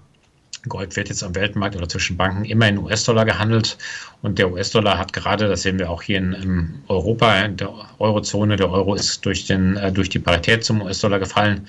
Gold 0.68 0.96
wird 0.96 1.10
jetzt 1.10 1.24
am 1.24 1.36
Weltmarkt 1.36 1.76
oder 1.76 1.88
zwischen 1.88 2.18
Banken 2.18 2.46
immer 2.46 2.68
in 2.68 2.78
US-Dollar 2.78 3.26
gehandelt. 3.26 3.78
Und 4.22 4.40
der 4.40 4.52
US-Dollar 4.52 4.98
hat 4.98 5.14
gerade, 5.14 5.48
das 5.48 5.62
sehen 5.62 5.80
wir 5.80 5.90
auch 5.90 6.02
hier 6.02 6.18
in, 6.18 6.34
in, 6.34 6.82
Europa, 6.88 7.40
in 7.42 7.58
der 7.58 7.74
Eurozone, 8.00 8.56
der 8.56 8.70
Euro 8.72 8.96
ist 8.96 9.26
durch, 9.26 9.46
den, 9.46 9.78
äh, 9.78 9.92
durch 9.92 10.10
die 10.10 10.20
Parität 10.20 10.64
zum 10.64 10.82
US-Dollar 10.82 11.20
gefallen 11.20 11.68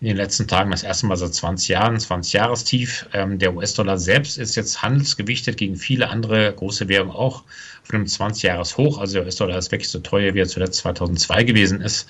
in 0.00 0.06
den 0.06 0.16
letzten 0.16 0.46
Tagen 0.46 0.70
das 0.70 0.84
erste 0.84 1.06
Mal 1.06 1.16
seit 1.16 1.34
20 1.34 1.68
Jahren, 1.68 1.98
20 1.98 2.32
Jahrestief. 2.34 3.06
Ähm, 3.12 3.38
der 3.38 3.54
US-Dollar 3.54 3.98
selbst 3.98 4.38
ist 4.38 4.54
jetzt 4.54 4.80
handelsgewichtet 4.82 5.56
gegen 5.56 5.76
viele 5.76 6.08
andere 6.08 6.52
große 6.54 6.88
Währungen 6.88 7.12
auch 7.12 7.42
auf 7.82 7.92
einem 7.92 8.04
20-Jahres-Hoch. 8.04 8.98
Also 8.98 9.14
der 9.14 9.24
US-Dollar 9.24 9.58
ist 9.58 9.72
wirklich 9.72 9.90
so 9.90 9.98
teuer, 9.98 10.34
wie 10.34 10.40
er 10.40 10.48
zuletzt 10.48 10.78
2002 10.78 11.44
gewesen 11.44 11.80
ist. 11.80 12.08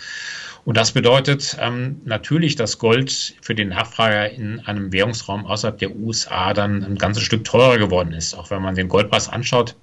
Und 0.69 0.77
das 0.77 0.93
bedeutet 0.93 1.57
ähm, 1.63 2.03
natürlich, 2.05 2.55
dass 2.55 2.79
Gold 2.79 3.37
für 3.41 3.55
den 3.55 3.71
Nachfrager 3.71 4.29
in 4.29 4.61
einem 4.67 4.93
Währungsraum 4.93 5.47
außerhalb 5.47 5.79
der 5.79 5.97
USA 5.97 6.53
dann 6.53 6.85
ein 6.85 6.99
ganzes 6.99 7.23
Stück 7.23 7.45
teurer 7.45 7.79
geworden 7.79 8.13
ist. 8.13 8.35
Auch 8.35 8.51
wenn 8.51 8.61
man 8.61 8.75
den 8.75 8.89
Goldpreis 8.89 9.31
anschaut, 9.31 9.77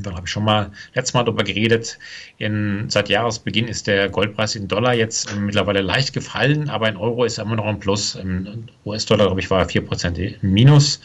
da 0.00 0.10
habe 0.10 0.22
ich 0.26 0.32
schon 0.32 0.42
mal 0.42 0.72
letztes 0.94 1.14
Mal 1.14 1.22
darüber 1.22 1.44
geredet. 1.44 2.00
In, 2.38 2.86
seit 2.88 3.10
Jahresbeginn 3.10 3.68
ist 3.68 3.86
der 3.86 4.08
Goldpreis 4.08 4.56
in 4.56 4.66
Dollar 4.66 4.92
jetzt 4.92 5.30
äh, 5.30 5.36
mittlerweile 5.36 5.82
leicht 5.82 6.12
gefallen, 6.12 6.68
aber 6.68 6.88
in 6.88 6.96
Euro 6.96 7.24
ist 7.24 7.38
er 7.38 7.44
immer 7.44 7.54
noch 7.54 7.66
ein 7.66 7.78
Plus. 7.78 8.16
Im 8.16 8.64
US-Dollar, 8.84 9.26
glaube 9.26 9.40
ich, 9.40 9.52
war 9.52 9.60
er 9.60 9.68
4% 9.68 10.18
im 10.18 10.52
Minus 10.52 11.00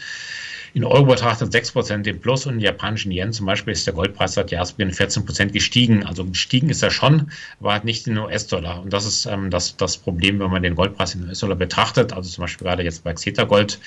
in 0.78 0.84
Euro 0.84 1.06
betrachtet 1.06 1.52
6% 1.52 2.06
im 2.06 2.20
Plus 2.20 2.46
und 2.46 2.54
in 2.54 2.60
japanischen 2.60 3.10
Yen 3.10 3.32
zum 3.32 3.46
Beispiel 3.46 3.72
ist 3.72 3.84
der 3.88 3.94
Goldpreis 3.94 4.34
seit 4.34 4.52
Jahresbeginn 4.52 4.94
14% 4.94 5.50
gestiegen. 5.50 6.06
Also 6.06 6.24
gestiegen 6.24 6.70
ist 6.70 6.84
er 6.84 6.92
schon, 6.92 7.32
aber 7.58 7.72
halt 7.72 7.84
nicht 7.84 8.06
in 8.06 8.16
US-Dollar. 8.16 8.82
Und 8.82 8.92
das 8.92 9.04
ist 9.04 9.26
ähm, 9.26 9.50
das, 9.50 9.76
das 9.76 9.96
Problem, 9.96 10.38
wenn 10.38 10.52
man 10.52 10.62
den 10.62 10.76
Goldpreis 10.76 11.16
in 11.16 11.26
US-Dollar 11.26 11.56
betrachtet. 11.56 12.12
Also 12.12 12.30
zum 12.30 12.42
Beispiel 12.42 12.64
gerade 12.64 12.84
jetzt 12.84 13.02
bei 13.02 13.12
Xeta 13.12 13.42
Gold, 13.42 13.80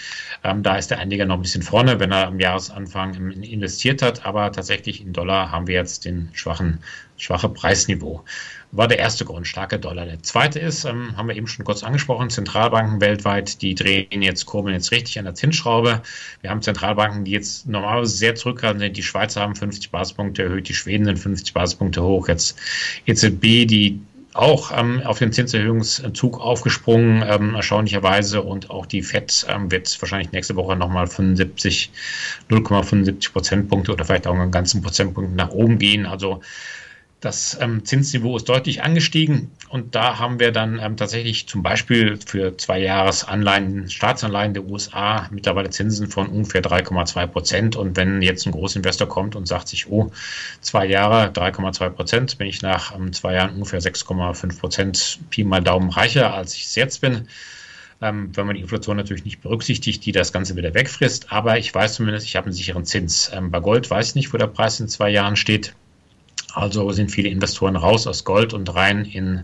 ähm, 0.44 0.64
da 0.64 0.76
ist 0.76 0.92
der 0.92 1.00
Einleger 1.00 1.26
noch 1.26 1.36
ein 1.36 1.42
bisschen 1.42 1.62
vorne, 1.62 1.98
wenn 2.02 2.12
er 2.12 2.28
am 2.28 2.42
Jahresanfang 2.42 3.32
investiert 3.42 4.02
hat. 4.02 4.26
Aber 4.26 4.52
tatsächlich 4.52 5.00
in 5.00 5.14
Dollar 5.14 5.50
haben 5.50 5.68
wir 5.68 5.76
jetzt 5.76 6.04
den 6.04 6.28
schwachen 6.34 6.80
schwache 7.22 7.50
Preisniveau. 7.50 8.24
War 8.74 8.88
der 8.88 9.00
erste 9.00 9.26
Grund, 9.26 9.48
starker 9.48 9.78
Dollar. 9.78 10.06
Der 10.06 10.24
zweite 10.24 10.60
ist, 10.60 10.86
ähm, 10.86 11.16
haben 11.18 11.28
wir 11.28 11.36
eben 11.36 11.48
schon 11.48 11.66
kurz 11.66 11.84
angesprochen, 11.84 12.30
Zentralbanken 12.30 13.02
weltweit, 13.02 13.62
die 13.62 13.76
drehen 13.76 14.22
jetzt, 14.22 14.46
kurbeln 14.46 14.74
jetzt 14.74 14.92
richtig 14.92 15.20
an 15.20 15.26
der 15.26 15.36
Zinsschraube. 15.36 16.02
Wir 16.40 16.50
haben 16.50 16.62
Zentralbanken, 16.62 17.26
die 17.26 17.32
jetzt 17.32 17.68
normalerweise 17.68 18.16
sehr 18.16 18.36
zurückhaltend 18.36 18.82
sind. 18.82 18.98
Die 18.98 19.04
Schweizer 19.04 19.42
haben 19.42 19.56
50 19.56 19.92
Basispunkte 19.92 20.44
erhöht, 20.44 20.70
die 20.70 20.74
Schweden 20.74 21.06
sind 21.06 21.20
50 21.20 21.54
Basispunkte 21.54 22.02
hoch. 22.02 22.28
Jetzt 22.28 22.58
EZB, 23.06 23.68
die 23.68 24.00
auch 24.34 24.72
ähm, 24.78 25.02
auf 25.04 25.20
den 25.20 25.34
Zinserhöhungszug 25.34 26.40
aufgesprungen, 26.40 27.24
ähm, 27.28 27.56
erstaunlicherweise. 27.56 28.42
Und 28.42 28.70
auch 28.70 28.86
die 28.86 29.04
FED 29.04 29.48
ähm, 29.50 29.70
wird 29.72 30.02
wahrscheinlich 30.02 30.32
nächste 30.32 30.56
Woche 30.56 30.76
nochmal 30.78 31.08
75, 31.08 31.92
0,75 32.50 33.34
Prozentpunkte 33.34 33.92
oder 33.92 34.06
vielleicht 34.06 34.28
auch 34.28 34.36
einen 34.36 34.52
ganzen 34.52 34.82
Prozentpunkt 34.82 35.36
nach 35.36 35.50
oben 35.50 35.78
gehen. 35.78 36.06
Also 36.06 36.42
das 37.22 37.56
ähm, 37.62 37.86
Zinsniveau 37.86 38.36
ist 38.36 38.50
deutlich 38.50 38.84
angestiegen 38.84 39.52
und 39.70 39.94
da 39.96 40.18
haben 40.18 40.40
wir 40.40 40.52
dann 40.52 40.80
ähm, 40.80 40.98
tatsächlich 40.98 41.48
zum 41.48 41.62
Beispiel 41.62 42.18
für 42.18 42.58
zwei 42.58 42.80
Jahresanleihen, 42.80 43.90
Staatsanleihen 43.90 44.54
der 44.54 44.66
USA 44.66 45.30
mittlerweile 45.32 45.70
Zinsen 45.70 46.08
von 46.08 46.28
ungefähr 46.28 46.62
3,2 46.64 47.28
Prozent. 47.28 47.76
Und 47.78 47.96
wenn 47.96 48.22
jetzt 48.24 48.46
ein 48.48 48.52
Großinvestor 48.52 49.08
kommt 49.08 49.36
und 49.36 49.48
sagt 49.48 49.70
sich, 49.70 49.88
oh, 49.90 50.12
zwei 50.60 50.88
Jahre 50.88 51.28
3,2 51.28 51.90
Prozent, 51.92 52.38
bin 52.40 52.48
ich 52.48 52.64
nach 52.64 52.94
ähm, 52.96 53.14
zwei 53.14 53.36
Jahren 53.36 53.54
ungefähr 53.54 53.80
6,5 53.80 54.60
Prozent 54.60 55.20
Pi 55.30 55.44
mal 55.44 55.62
Daumen 55.62 55.92
reicher, 55.92 56.34
als 56.34 56.56
ich 56.56 56.66
es 56.66 56.76
jetzt 56.76 57.02
bin. 57.02 57.28
Ähm, 58.02 58.36
wenn 58.36 58.48
man 58.48 58.56
die 58.56 58.62
Inflation 58.62 58.98
natürlich 58.98 59.26
nicht 59.26 59.42
berücksichtigt, 59.42 60.04
die 60.06 60.12
das 60.12 60.34
Ganze 60.34 60.56
wieder 60.56 60.74
wegfrisst. 60.74 61.32
Aber 61.32 61.60
ich 61.60 61.74
weiß 61.74 61.94
zumindest, 61.94 62.26
ich 62.26 62.36
habe 62.36 62.48
einen 62.48 62.54
sicheren 62.54 62.84
Zins. 62.84 63.32
Ähm, 63.32 63.52
bei 63.52 63.60
Gold 63.60 63.90
weiß 63.92 64.10
ich 64.10 64.16
nicht, 64.16 64.34
wo 64.34 64.38
der 64.38 64.48
Preis 64.48 64.80
in 64.80 64.88
zwei 64.88 65.12
Jahren 65.12 65.36
steht. 65.36 65.76
Also 66.54 66.92
sind 66.92 67.12
viele 67.12 67.30
Investoren 67.30 67.76
raus 67.76 68.08
aus 68.08 68.24
Gold 68.24 68.54
und 68.54 68.74
rein 68.74 69.06
in 69.06 69.44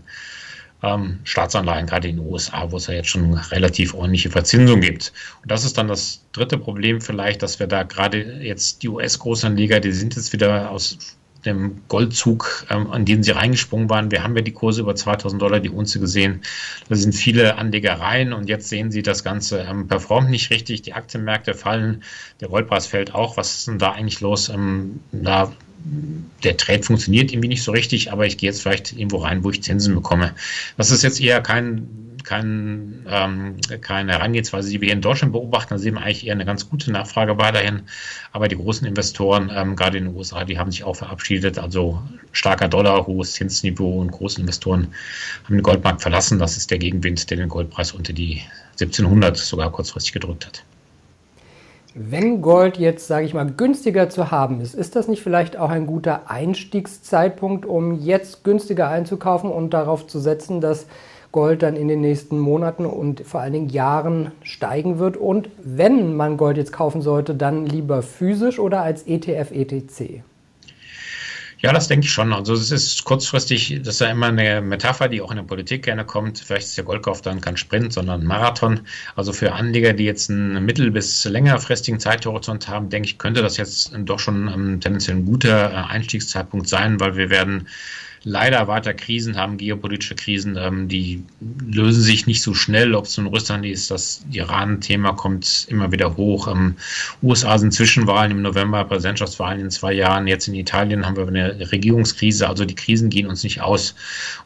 ähm, 0.82 1.18
Staatsanleihen, 1.24 1.86
gerade 1.86 2.08
in 2.08 2.16
den 2.16 2.26
USA, 2.26 2.70
wo 2.70 2.76
es 2.76 2.86
ja 2.86 2.94
jetzt 2.94 3.08
schon 3.08 3.34
relativ 3.34 3.94
ordentliche 3.94 4.30
Verzinsung 4.30 4.80
gibt. 4.80 5.12
Und 5.42 5.50
das 5.50 5.64
ist 5.64 5.76
dann 5.76 5.88
das 5.88 6.22
dritte 6.32 6.58
Problem 6.58 7.00
vielleicht, 7.00 7.42
dass 7.42 7.58
wir 7.58 7.66
da 7.66 7.82
gerade 7.82 8.22
jetzt 8.42 8.82
die 8.82 8.88
US-Großanleger, 8.88 9.80
die 9.80 9.92
sind 9.92 10.14
jetzt 10.14 10.32
wieder 10.32 10.70
aus 10.70 10.98
dem 11.44 11.82
Goldzug, 11.88 12.66
ähm, 12.68 12.90
an 12.90 13.04
den 13.04 13.22
sie 13.22 13.30
reingesprungen 13.30 13.88
waren. 13.88 14.10
Wir 14.10 14.22
haben 14.22 14.36
ja 14.36 14.42
die 14.42 14.52
Kurse 14.52 14.80
über 14.80 14.94
2000 14.94 15.40
Dollar 15.40 15.60
die 15.60 15.70
Unze 15.70 16.00
gesehen. 16.00 16.42
Da 16.88 16.96
sind 16.96 17.14
viele 17.14 17.56
Anlegereien 17.56 18.32
und 18.32 18.48
jetzt 18.48 18.68
sehen 18.68 18.90
sie, 18.90 19.02
das 19.02 19.22
Ganze 19.22 19.60
ähm, 19.60 19.86
performt 19.86 20.30
nicht 20.30 20.50
richtig. 20.50 20.82
Die 20.82 20.94
Aktienmärkte 20.94 21.54
fallen, 21.54 22.02
der 22.40 22.48
Goldpreis 22.48 22.86
fällt 22.86 23.14
auch. 23.14 23.36
Was 23.36 23.58
ist 23.58 23.68
denn 23.68 23.78
da 23.78 23.92
eigentlich 23.92 24.20
los? 24.20 24.48
Ähm, 24.48 25.00
da 25.12 25.52
der 26.44 26.56
Trade 26.56 26.82
funktioniert 26.82 27.32
irgendwie 27.32 27.48
nicht 27.48 27.62
so 27.62 27.72
richtig, 27.72 28.12
aber 28.12 28.26
ich 28.26 28.36
gehe 28.36 28.48
jetzt 28.50 28.62
vielleicht 28.62 28.92
irgendwo 28.92 29.18
rein, 29.18 29.44
wo 29.44 29.50
ich 29.50 29.62
Zinsen 29.62 29.94
bekomme. 29.94 30.34
Das 30.76 30.90
ist 30.90 31.02
jetzt 31.02 31.20
eher 31.20 31.40
kein, 31.40 31.88
kein, 32.24 33.06
ähm, 33.08 33.56
keine 33.80 34.12
Herangehensweise, 34.12 34.70
die 34.70 34.80
wir 34.80 34.86
hier 34.86 34.94
in 34.94 35.00
Deutschland 35.00 35.32
beobachten. 35.32 35.74
Da 35.74 35.78
sehen 35.78 35.94
wir 35.94 36.02
eigentlich 36.02 36.26
eher 36.26 36.34
eine 36.34 36.44
ganz 36.44 36.68
gute 36.68 36.92
Nachfrage 36.92 37.38
weiterhin. 37.38 37.82
Aber 38.32 38.48
die 38.48 38.56
großen 38.56 38.86
Investoren, 38.86 39.50
ähm, 39.54 39.76
gerade 39.76 39.98
in 39.98 40.04
den 40.04 40.16
USA, 40.16 40.44
die 40.44 40.58
haben 40.58 40.70
sich 40.70 40.84
auch 40.84 40.96
verabschiedet. 40.96 41.58
Also 41.58 42.02
starker 42.32 42.68
Dollar, 42.68 43.06
hohes 43.06 43.32
Zinsniveau 43.32 44.00
und 44.00 44.10
große 44.10 44.40
Investoren 44.40 44.88
haben 45.44 45.56
den 45.56 45.62
Goldmarkt 45.62 46.02
verlassen. 46.02 46.38
Das 46.38 46.56
ist 46.56 46.70
der 46.70 46.78
Gegenwind, 46.78 47.30
der 47.30 47.38
den 47.38 47.48
Goldpreis 47.48 47.92
unter 47.92 48.12
die 48.12 48.42
1700 48.72 49.36
sogar 49.36 49.72
kurzfristig 49.72 50.12
gedrückt 50.12 50.46
hat. 50.46 50.64
Wenn 52.00 52.42
Gold 52.42 52.76
jetzt, 52.76 53.08
sage 53.08 53.26
ich 53.26 53.34
mal, 53.34 53.50
günstiger 53.50 54.08
zu 54.08 54.30
haben 54.30 54.60
ist, 54.60 54.76
ist 54.76 54.94
das 54.94 55.08
nicht 55.08 55.20
vielleicht 55.20 55.56
auch 55.56 55.70
ein 55.70 55.84
guter 55.84 56.30
Einstiegszeitpunkt, 56.30 57.66
um 57.66 57.98
jetzt 57.98 58.44
günstiger 58.44 58.88
einzukaufen 58.88 59.50
und 59.50 59.74
darauf 59.74 60.06
zu 60.06 60.20
setzen, 60.20 60.60
dass 60.60 60.86
Gold 61.32 61.64
dann 61.64 61.74
in 61.74 61.88
den 61.88 62.00
nächsten 62.00 62.38
Monaten 62.38 62.86
und 62.86 63.22
vor 63.22 63.40
allen 63.40 63.52
Dingen 63.52 63.68
Jahren 63.68 64.30
steigen 64.44 65.00
wird? 65.00 65.16
Und 65.16 65.50
wenn 65.60 66.14
man 66.14 66.36
Gold 66.36 66.56
jetzt 66.56 66.72
kaufen 66.72 67.02
sollte, 67.02 67.34
dann 67.34 67.66
lieber 67.66 68.02
physisch 68.02 68.60
oder 68.60 68.82
als 68.82 69.02
ETF, 69.02 69.50
ETC? 69.50 70.22
Ja, 71.60 71.72
das 71.72 71.88
denke 71.88 72.06
ich 72.06 72.12
schon. 72.12 72.32
Also 72.32 72.54
es 72.54 72.70
ist 72.70 73.02
kurzfristig, 73.04 73.80
das 73.80 73.94
ist 73.94 74.00
ja 74.00 74.10
immer 74.10 74.28
eine 74.28 74.60
Metapher, 74.60 75.08
die 75.08 75.20
auch 75.20 75.30
in 75.32 75.38
der 75.38 75.42
Politik 75.42 75.82
gerne 75.84 76.04
kommt. 76.04 76.38
Vielleicht 76.38 76.66
ist 76.68 76.76
der 76.76 76.84
Goldkauf 76.84 77.20
dann 77.20 77.40
kein 77.40 77.56
Sprint, 77.56 77.92
sondern 77.92 78.20
ein 78.20 78.26
Marathon. 78.28 78.80
Also 79.16 79.32
für 79.32 79.52
Anleger, 79.52 79.92
die 79.92 80.04
jetzt 80.04 80.30
einen 80.30 80.64
mittel- 80.64 80.92
bis 80.92 81.24
längerfristigen 81.24 81.98
Zeithorizont 81.98 82.68
haben, 82.68 82.90
denke 82.90 83.08
ich, 83.08 83.18
könnte 83.18 83.42
das 83.42 83.56
jetzt 83.56 83.92
doch 84.04 84.20
schon 84.20 84.46
ähm, 84.46 84.80
tendenziell 84.80 85.16
ein 85.16 85.26
guter 85.26 85.72
äh, 85.72 85.74
Einstiegszeitpunkt 85.74 86.68
sein, 86.68 87.00
weil 87.00 87.16
wir 87.16 87.28
werden 87.28 87.66
leider 88.24 88.68
weiter 88.68 88.94
Krisen 88.94 89.36
haben, 89.36 89.56
geopolitische 89.56 90.14
Krisen, 90.14 90.56
ähm, 90.56 90.88
die 90.88 91.24
lösen 91.70 92.02
sich 92.02 92.26
nicht 92.26 92.42
so 92.42 92.54
schnell, 92.54 92.94
ob 92.94 93.06
es 93.06 93.16
nun 93.16 93.26
Russland 93.26 93.64
ist, 93.64 93.90
das 93.90 94.22
Iran-Thema 94.30 95.12
kommt 95.12 95.66
immer 95.68 95.92
wieder 95.92 96.16
hoch. 96.16 96.48
Ähm, 96.48 96.76
USA 97.22 97.58
sind 97.58 97.72
Zwischenwahlen 97.72 98.32
im 98.32 98.42
November, 98.42 98.84
Präsidentschaftswahlen 98.84 99.60
in 99.60 99.70
zwei 99.70 99.92
Jahren. 99.92 100.26
Jetzt 100.26 100.48
in 100.48 100.54
Italien 100.54 101.06
haben 101.06 101.16
wir 101.16 101.26
eine 101.26 101.72
Regierungskrise, 101.72 102.48
also 102.48 102.64
die 102.64 102.74
Krisen 102.74 103.10
gehen 103.10 103.26
uns 103.26 103.42
nicht 103.44 103.60
aus. 103.60 103.94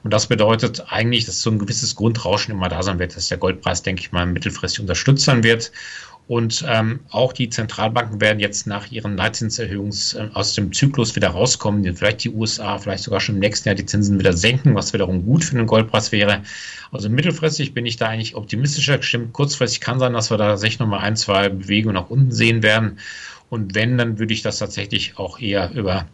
Und 0.02 0.12
das 0.12 0.26
bedeutet 0.26 0.84
eigentlich, 0.88 1.26
dass 1.26 1.42
so 1.42 1.50
ein 1.50 1.58
gewisses 1.58 1.94
Grundrauschen 1.94 2.52
immer 2.52 2.68
da 2.68 2.82
sein 2.82 2.98
wird, 2.98 3.16
dass 3.16 3.28
der 3.28 3.38
Goldpreis, 3.38 3.82
denke 3.82 4.02
ich 4.02 4.12
mal, 4.12 4.26
mittelfristig 4.26 4.80
unterstützt 4.80 5.24
sein 5.24 5.42
wird. 5.42 5.72
Und 6.28 6.64
ähm, 6.68 7.00
auch 7.10 7.32
die 7.32 7.50
Zentralbanken 7.50 8.20
werden 8.20 8.38
jetzt 8.38 8.66
nach 8.66 8.90
ihren 8.90 9.16
Leitzinserhöhungen 9.16 9.92
äh, 10.14 10.28
aus 10.34 10.54
dem 10.54 10.72
Zyklus 10.72 11.16
wieder 11.16 11.28
rauskommen. 11.28 11.96
Vielleicht 11.96 12.24
die 12.24 12.30
USA, 12.30 12.78
vielleicht 12.78 13.04
sogar 13.04 13.20
schon 13.20 13.34
im 13.34 13.40
nächsten 13.40 13.68
Jahr 13.68 13.74
die 13.74 13.86
Zinsen 13.86 14.18
wieder 14.18 14.32
senken, 14.32 14.74
was 14.74 14.92
wiederum 14.92 15.26
gut 15.26 15.44
für 15.44 15.56
den 15.56 15.66
Goldpreis 15.66 16.12
wäre. 16.12 16.42
Also 16.92 17.08
mittelfristig 17.08 17.74
bin 17.74 17.86
ich 17.86 17.96
da 17.96 18.08
eigentlich 18.08 18.36
optimistischer 18.36 18.98
gestimmt. 18.98 19.32
Kurzfristig 19.32 19.80
kann 19.80 19.98
sein, 19.98 20.12
dass 20.12 20.30
wir 20.30 20.38
da 20.38 20.56
sich 20.56 20.78
nochmal 20.78 21.00
ein, 21.00 21.16
zwei 21.16 21.48
Bewegungen 21.48 21.96
nach 21.96 22.08
unten 22.08 22.30
sehen 22.30 22.62
werden. 22.62 22.98
Und 23.50 23.74
wenn, 23.74 23.98
dann 23.98 24.18
würde 24.18 24.32
ich 24.32 24.42
das 24.42 24.58
tatsächlich 24.58 25.18
auch 25.18 25.38
eher 25.38 25.72
über 25.72 26.06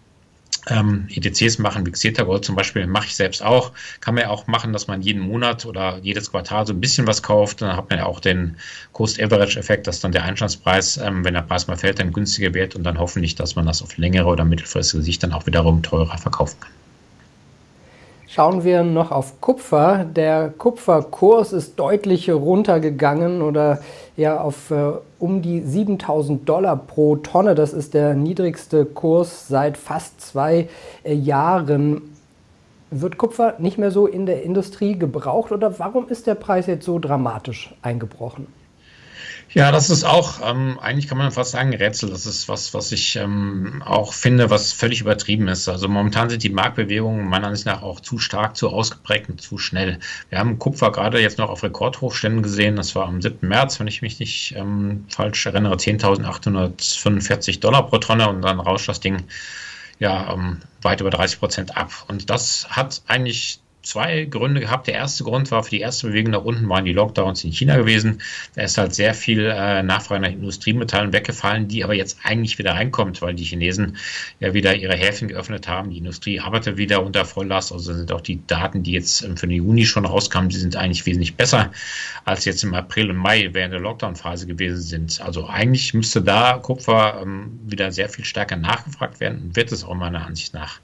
ähm, 0.68 1.06
ETCs 1.10 1.58
machen, 1.58 1.86
wie 1.86 1.92
Xeta 1.92 2.24
Gold 2.24 2.44
zum 2.44 2.56
Beispiel, 2.56 2.86
mache 2.86 3.06
ich 3.06 3.16
selbst 3.16 3.42
auch. 3.42 3.72
Kann 4.00 4.14
man 4.14 4.24
ja 4.24 4.30
auch 4.30 4.46
machen, 4.46 4.72
dass 4.72 4.86
man 4.86 5.02
jeden 5.02 5.20
Monat 5.20 5.66
oder 5.66 5.98
jedes 6.02 6.30
Quartal 6.30 6.66
so 6.66 6.72
ein 6.72 6.80
bisschen 6.80 7.06
was 7.06 7.22
kauft. 7.22 7.62
Dann 7.62 7.76
hat 7.76 7.90
man 7.90 8.00
ja 8.00 8.06
auch 8.06 8.20
den 8.20 8.56
Cost-Average-Effekt, 8.92 9.86
dass 9.86 10.00
dann 10.00 10.12
der 10.12 10.24
Einstandspreis, 10.24 10.98
ähm, 10.98 11.24
wenn 11.24 11.34
der 11.34 11.42
Preis 11.42 11.66
mal 11.66 11.76
fällt, 11.76 12.00
dann 12.00 12.12
günstiger 12.12 12.52
wird 12.54 12.76
und 12.76 12.84
dann 12.84 12.98
hoffentlich, 12.98 13.34
dass 13.34 13.56
man 13.56 13.66
das 13.66 13.82
auf 13.82 13.96
längere 13.96 14.26
oder 14.26 14.44
mittelfristige 14.44 15.02
Sicht 15.02 15.22
dann 15.22 15.32
auch 15.32 15.46
wiederum 15.46 15.82
teurer 15.82 16.18
verkaufen 16.18 16.60
kann. 16.60 16.72
Schauen 18.30 18.62
wir 18.62 18.82
noch 18.82 19.10
auf 19.10 19.40
Kupfer. 19.40 20.04
Der 20.04 20.50
Kupferkurs 20.50 21.54
ist 21.54 21.78
deutlich 21.80 22.30
runtergegangen 22.30 23.40
oder 23.40 23.80
ja 24.18 24.38
auf 24.38 24.70
äh, 24.70 24.92
um 25.18 25.40
die 25.40 25.62
7000 25.62 26.46
Dollar 26.46 26.76
pro 26.76 27.16
Tonne. 27.16 27.54
Das 27.54 27.72
ist 27.72 27.94
der 27.94 28.12
niedrigste 28.12 28.84
Kurs 28.84 29.48
seit 29.48 29.78
fast 29.78 30.20
zwei 30.20 30.68
äh, 31.04 31.14
Jahren. 31.14 32.02
Wird 32.90 33.16
Kupfer 33.16 33.54
nicht 33.60 33.78
mehr 33.78 33.90
so 33.90 34.06
in 34.06 34.26
der 34.26 34.42
Industrie 34.42 34.98
gebraucht 34.98 35.50
oder 35.50 35.78
warum 35.78 36.10
ist 36.10 36.26
der 36.26 36.34
Preis 36.34 36.66
jetzt 36.66 36.84
so 36.84 36.98
dramatisch 36.98 37.74
eingebrochen? 37.80 38.46
Ja, 39.54 39.72
das 39.72 39.88
ist 39.88 40.04
auch, 40.04 40.40
ähm, 40.44 40.78
eigentlich 40.78 41.08
kann 41.08 41.16
man 41.16 41.32
fast 41.32 41.52
sagen, 41.52 41.74
Rätsel. 41.74 42.10
Das 42.10 42.26
ist 42.26 42.48
was, 42.48 42.74
was 42.74 42.92
ich 42.92 43.16
ähm, 43.16 43.82
auch 43.84 44.12
finde, 44.12 44.50
was 44.50 44.74
völlig 44.74 45.00
übertrieben 45.00 45.48
ist. 45.48 45.68
Also 45.68 45.88
momentan 45.88 46.28
sind 46.28 46.42
die 46.42 46.50
Marktbewegungen 46.50 47.26
meiner 47.26 47.46
Ansicht 47.46 47.64
nach 47.64 47.82
auch 47.82 48.00
zu 48.00 48.18
stark, 48.18 48.58
zu 48.58 48.68
ausgeprägt 48.68 49.30
und 49.30 49.40
zu 49.40 49.56
schnell. 49.56 50.00
Wir 50.28 50.38
haben 50.38 50.58
Kupfer 50.58 50.92
gerade 50.92 51.18
jetzt 51.20 51.38
noch 51.38 51.48
auf 51.48 51.62
Rekordhochständen 51.62 52.42
gesehen. 52.42 52.76
Das 52.76 52.94
war 52.94 53.06
am 53.06 53.22
7. 53.22 53.48
März, 53.48 53.80
wenn 53.80 53.86
ich 53.86 54.02
mich 54.02 54.20
nicht 54.20 54.54
ähm, 54.54 55.06
falsch 55.08 55.46
erinnere, 55.46 55.76
10.845 55.76 57.60
Dollar 57.60 57.86
pro 57.86 57.96
Tonne 57.98 58.28
und 58.28 58.42
dann 58.42 58.60
rauscht 58.60 58.88
das 58.88 59.00
Ding 59.00 59.24
ja 59.98 60.34
ähm, 60.34 60.58
weit 60.82 61.00
über 61.00 61.10
30 61.10 61.38
Prozent 61.38 61.76
ab. 61.76 61.90
Und 62.08 62.28
das 62.28 62.68
hat 62.68 63.00
eigentlich 63.06 63.60
zwei 63.82 64.24
Gründe 64.24 64.60
gehabt. 64.60 64.86
Der 64.86 64.94
erste 64.94 65.24
Grund 65.24 65.50
war 65.50 65.62
für 65.62 65.70
die 65.70 65.80
erste 65.80 66.08
Bewegung 66.08 66.32
nach 66.32 66.44
unten 66.44 66.68
waren 66.68 66.84
die 66.84 66.92
Lockdowns 66.92 67.44
in 67.44 67.52
China 67.52 67.76
gewesen. 67.76 68.20
Da 68.54 68.62
ist 68.62 68.76
halt 68.76 68.94
sehr 68.94 69.14
viel 69.14 69.46
äh, 69.46 69.82
Nachfrage 69.82 70.20
nach 70.20 70.30
Industriemetallen 70.30 71.12
weggefallen, 71.12 71.68
die 71.68 71.84
aber 71.84 71.94
jetzt 71.94 72.18
eigentlich 72.22 72.58
wieder 72.58 72.72
reinkommt, 72.72 73.22
weil 73.22 73.34
die 73.34 73.44
Chinesen 73.44 73.96
ja 74.40 74.52
wieder 74.52 74.74
ihre 74.74 74.94
Häfen 74.94 75.28
geöffnet 75.28 75.68
haben. 75.68 75.90
Die 75.90 75.98
Industrie 75.98 76.40
arbeitet 76.40 76.76
wieder 76.76 77.02
unter 77.04 77.24
Volllast. 77.24 77.72
Also 77.72 77.94
sind 77.94 78.12
auch 78.12 78.20
die 78.20 78.44
Daten, 78.46 78.82
die 78.82 78.92
jetzt 78.92 79.22
ähm, 79.22 79.36
für 79.36 79.46
den 79.46 79.56
Juni 79.56 79.86
schon 79.86 80.04
rauskamen, 80.04 80.48
die 80.48 80.56
sind 80.56 80.76
eigentlich 80.76 81.06
wesentlich 81.06 81.36
besser 81.36 81.70
als 82.24 82.44
jetzt 82.44 82.64
im 82.64 82.74
April 82.74 83.10
und 83.10 83.16
Mai 83.16 83.48
während 83.52 83.72
der 83.72 83.80
Lockdown-Phase 83.80 84.46
gewesen 84.46 84.82
sind. 84.82 85.20
Also 85.20 85.46
eigentlich 85.46 85.94
müsste 85.94 86.22
da 86.22 86.58
Kupfer 86.58 87.20
ähm, 87.22 87.58
wieder 87.66 87.92
sehr 87.92 88.08
viel 88.08 88.24
stärker 88.24 88.56
nachgefragt 88.56 89.20
werden 89.20 89.40
und 89.42 89.56
wird 89.56 89.72
es 89.72 89.84
auch 89.84 89.94
meiner 89.94 90.26
Ansicht 90.26 90.52
nach. 90.54 90.80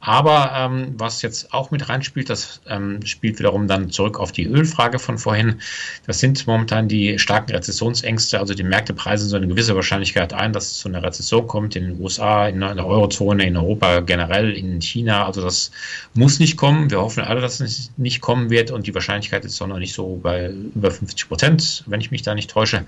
Aber 0.00 0.52
ähm, 0.54 0.94
was 0.96 1.22
jetzt 1.22 1.52
auch 1.52 1.72
mit 1.72 1.88
reinspielt, 1.88 2.30
das 2.30 2.60
ähm, 2.68 3.04
spielt 3.04 3.40
wiederum 3.40 3.66
dann 3.66 3.90
zurück 3.90 4.20
auf 4.20 4.30
die 4.30 4.46
Ölfrage 4.46 5.00
von 5.00 5.18
vorhin. 5.18 5.60
Das 6.06 6.20
sind 6.20 6.46
momentan 6.46 6.86
die 6.86 7.18
starken 7.18 7.50
Rezessionsängste. 7.50 8.38
Also 8.38 8.54
die 8.54 8.62
Märkte 8.62 8.94
preisen 8.94 9.28
so 9.28 9.36
eine 9.36 9.48
gewisse 9.48 9.74
Wahrscheinlichkeit 9.74 10.32
ein, 10.32 10.52
dass 10.52 10.70
es 10.70 10.78
zu 10.78 10.88
einer 10.88 11.02
Rezession 11.02 11.48
kommt 11.48 11.74
in 11.74 11.84
den 11.84 12.00
USA, 12.00 12.46
in 12.46 12.60
der 12.60 12.86
Eurozone, 12.86 13.44
in 13.44 13.56
Europa 13.56 14.00
generell, 14.00 14.52
in 14.52 14.80
China. 14.80 15.26
Also 15.26 15.42
das 15.42 15.72
muss 16.14 16.38
nicht 16.38 16.56
kommen. 16.56 16.90
Wir 16.90 17.00
hoffen 17.00 17.24
alle, 17.24 17.40
dass 17.40 17.58
es 17.58 17.90
nicht 17.96 18.20
kommen 18.20 18.50
wird 18.50 18.70
und 18.70 18.86
die 18.86 18.94
Wahrscheinlichkeit 18.94 19.44
ist 19.44 19.60
auch 19.60 19.66
noch 19.66 19.78
nicht 19.78 19.94
so 19.94 20.20
bei 20.22 20.50
über 20.74 20.92
50 20.92 21.28
Prozent, 21.28 21.82
wenn 21.86 22.00
ich 22.00 22.12
mich 22.12 22.22
da 22.22 22.36
nicht 22.36 22.50
täusche. 22.50 22.84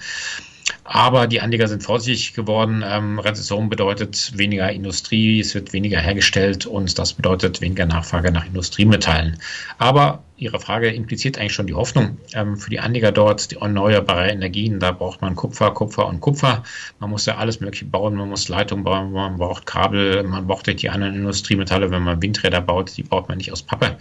Aber 0.85 1.27
die 1.27 1.41
Anleger 1.41 1.69
sind 1.69 1.83
vorsichtig 1.83 2.35
geworden. 2.35 2.85
Ähm, 2.87 3.19
Rezession 3.19 3.69
bedeutet 3.69 4.33
weniger 4.37 4.71
Industrie, 4.71 5.41
es 5.41 5.55
wird 5.55 5.73
weniger 5.73 6.00
hergestellt 6.00 6.67
und 6.67 6.99
das 6.99 7.12
bedeutet 7.15 7.61
weniger 7.61 7.87
Nachfrage 7.87 8.33
nach 8.33 8.47
Industriemetallen. 8.47 9.39
Aber 9.79 10.23
Ihre 10.41 10.59
Frage 10.59 10.89
impliziert 10.91 11.39
eigentlich 11.39 11.53
schon 11.53 11.67
die 11.67 11.75
Hoffnung 11.75 12.17
ähm, 12.33 12.57
für 12.57 12.71
die 12.71 12.81
Anleger 12.81 13.12
dort, 13.12 13.50
die 13.50 13.57
erneuerbare 13.57 14.31
Energien. 14.31 14.81
Da 14.81 14.91
braucht 14.91 15.21
man 15.21 15.37
Kupfer, 15.37 15.71
Kupfer 15.73 16.07
und 16.07 16.23
Kupfer. 16.23 16.62
Man 16.99 17.11
muss 17.11 17.27
ja 17.27 17.37
alles 17.37 17.61
Mögliche 17.61 17.85
bauen. 17.85 18.15
Man 18.15 18.31
muss 18.31 18.49
Leitungen 18.49 18.83
bauen, 18.83 19.12
man 19.12 19.37
braucht 19.37 19.67
Kabel, 19.67 20.23
man 20.23 20.47
braucht 20.47 20.67
die 20.67 20.89
anderen 20.89 21.15
Industriemetalle. 21.15 21.91
Wenn 21.91 22.03
man 22.03 22.23
Windräder 22.23 22.62
baut, 22.62 22.97
die 22.97 23.03
baut 23.03 23.29
man 23.29 23.37
nicht 23.37 23.53
aus 23.53 23.62
Pappe. 23.62 23.99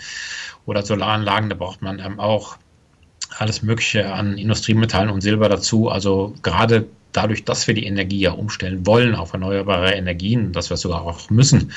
Oder 0.66 0.82
Solaranlagen, 0.84 1.50
da 1.50 1.56
braucht 1.58 1.82
man 1.82 2.00
ähm, 2.00 2.22
auch 2.22 2.58
alles 3.38 3.62
Mögliche 3.62 4.14
an 4.14 4.38
Industriemetallen 4.38 5.10
und 5.10 5.22
Silber 5.22 5.50
dazu. 5.50 5.90
Also 5.90 6.34
gerade 6.42 6.88
dadurch, 7.12 7.44
dass 7.44 7.68
wir 7.68 7.74
die 7.74 7.86
Energie 7.86 8.20
ja 8.20 8.32
umstellen 8.32 8.86
wollen 8.86 9.16
auf 9.16 9.34
erneuerbare 9.34 9.94
Energien, 9.94 10.54
dass 10.54 10.70
wir 10.70 10.76
es 10.76 10.82
sogar 10.82 11.02
auch 11.02 11.30
müssen, 11.30 11.72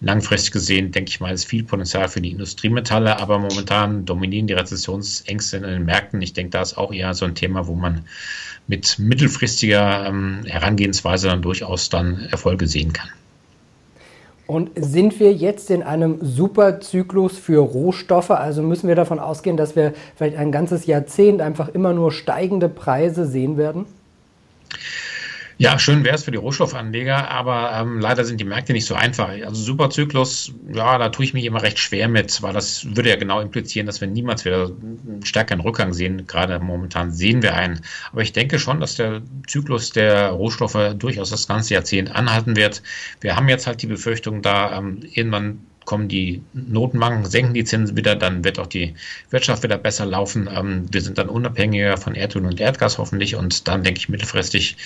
langfristig 0.00 0.52
gesehen, 0.52 0.90
denke 0.92 1.10
ich 1.10 1.20
mal, 1.20 1.32
ist 1.32 1.44
viel 1.44 1.64
Potenzial 1.64 2.08
für 2.08 2.20
die 2.20 2.30
Industriemetalle, 2.30 3.18
aber 3.20 3.38
momentan 3.38 4.04
dominieren 4.04 4.46
die 4.46 4.54
Rezessionsängste 4.54 5.58
in 5.58 5.62
den 5.62 5.84
Märkten. 5.84 6.20
Ich 6.22 6.32
denke, 6.32 6.50
da 6.50 6.62
ist 6.62 6.76
auch 6.76 6.92
eher 6.92 7.14
so 7.14 7.24
ein 7.24 7.34
Thema, 7.34 7.66
wo 7.66 7.74
man 7.74 8.04
mit 8.66 8.98
mittelfristiger 8.98 10.06
ähm, 10.06 10.44
Herangehensweise 10.46 11.28
dann 11.28 11.42
durchaus 11.42 11.88
dann 11.88 12.28
Erfolge 12.30 12.66
sehen 12.66 12.92
kann. 12.92 13.08
Und 14.52 14.70
sind 14.76 15.18
wir 15.18 15.32
jetzt 15.32 15.70
in 15.70 15.82
einem 15.82 16.18
Superzyklus 16.20 17.38
für 17.38 17.62
Rohstoffe? 17.62 18.32
Also 18.32 18.60
müssen 18.60 18.86
wir 18.86 18.94
davon 18.94 19.18
ausgehen, 19.18 19.56
dass 19.56 19.76
wir 19.76 19.94
vielleicht 20.14 20.36
ein 20.36 20.52
ganzes 20.52 20.84
Jahrzehnt 20.84 21.40
einfach 21.40 21.70
immer 21.70 21.94
nur 21.94 22.12
steigende 22.12 22.68
Preise 22.68 23.24
sehen 23.24 23.56
werden? 23.56 23.86
Ja, 25.58 25.78
schön 25.78 26.04
wäre 26.04 26.14
es 26.14 26.24
für 26.24 26.30
die 26.30 26.38
Rohstoffanleger, 26.38 27.30
aber 27.30 27.72
ähm, 27.74 28.00
leider 28.00 28.24
sind 28.24 28.40
die 28.40 28.44
Märkte 28.44 28.72
nicht 28.72 28.86
so 28.86 28.94
einfach. 28.94 29.28
Also 29.28 29.54
Superzyklus, 29.62 30.52
ja, 30.72 30.98
da 30.98 31.08
tue 31.10 31.24
ich 31.24 31.34
mich 31.34 31.44
immer 31.44 31.62
recht 31.62 31.78
schwer 31.78 32.08
mit, 32.08 32.42
weil 32.42 32.52
das 32.52 32.96
würde 32.96 33.10
ja 33.10 33.16
genau 33.16 33.40
implizieren, 33.40 33.86
dass 33.86 34.00
wir 34.00 34.08
niemals 34.08 34.44
wieder 34.44 34.66
einen 34.66 35.20
stärkeren 35.24 35.60
Rückgang 35.60 35.92
sehen. 35.92 36.26
Gerade 36.26 36.58
momentan 36.58 37.12
sehen 37.12 37.42
wir 37.42 37.54
einen. 37.54 37.80
Aber 38.12 38.22
ich 38.22 38.32
denke 38.32 38.58
schon, 38.58 38.80
dass 38.80 38.96
der 38.96 39.22
Zyklus 39.46 39.90
der 39.90 40.30
Rohstoffe 40.30 40.94
durchaus 40.96 41.30
das 41.30 41.46
ganze 41.46 41.74
Jahrzehnt 41.74 42.14
anhalten 42.14 42.56
wird. 42.56 42.82
Wir 43.20 43.36
haben 43.36 43.48
jetzt 43.48 43.66
halt 43.66 43.82
die 43.82 43.86
Befürchtung, 43.86 44.42
da 44.42 44.78
ähm, 44.78 45.00
irgendwann 45.12 45.60
kommen 45.84 46.08
die 46.08 46.42
Notenbanken, 46.52 47.24
senken 47.24 47.54
die 47.54 47.64
Zinsen 47.64 47.96
wieder, 47.96 48.16
dann 48.16 48.44
wird 48.44 48.58
auch 48.58 48.66
die 48.66 48.94
Wirtschaft 49.30 49.62
wieder 49.62 49.78
besser 49.78 50.06
laufen. 50.06 50.48
Ähm, 50.52 50.86
wir 50.90 51.00
sind 51.00 51.18
dann 51.18 51.28
unabhängiger 51.28 51.96
von 51.96 52.14
Erdöl 52.14 52.46
und 52.46 52.60
Erdgas 52.60 52.98
hoffentlich 52.98 53.36
und 53.36 53.68
dann 53.68 53.82
denke 53.82 53.98
ich 53.98 54.08
mittelfristig 54.08 54.76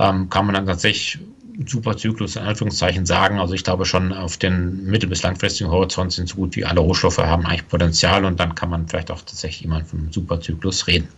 ähm, 0.00 0.30
kann 0.30 0.46
man 0.46 0.54
dann 0.54 0.66
tatsächlich 0.66 1.18
super 1.66 1.96
Zyklus 1.96 2.36
in 2.36 2.42
Anführungszeichen 2.42 3.04
sagen. 3.06 3.38
Also 3.38 3.54
ich 3.54 3.64
glaube 3.64 3.84
schon 3.84 4.12
auf 4.12 4.36
den 4.38 4.86
mittel- 4.86 5.08
bis 5.08 5.22
langfristigen 5.22 5.70
Horizont 5.70 6.12
sind 6.12 6.28
so 6.28 6.36
gut 6.36 6.56
wie 6.56 6.64
alle 6.64 6.80
Rohstoffe 6.80 7.18
haben 7.18 7.44
eigentlich 7.44 7.68
Potenzial 7.68 8.24
und 8.24 8.40
dann 8.40 8.54
kann 8.54 8.70
man 8.70 8.88
vielleicht 8.88 9.10
auch 9.10 9.20
tatsächlich 9.20 9.64
immer 9.64 9.84
von 9.84 10.00
einem 10.00 10.12
Superzyklus 10.12 10.86
reden 10.86 11.08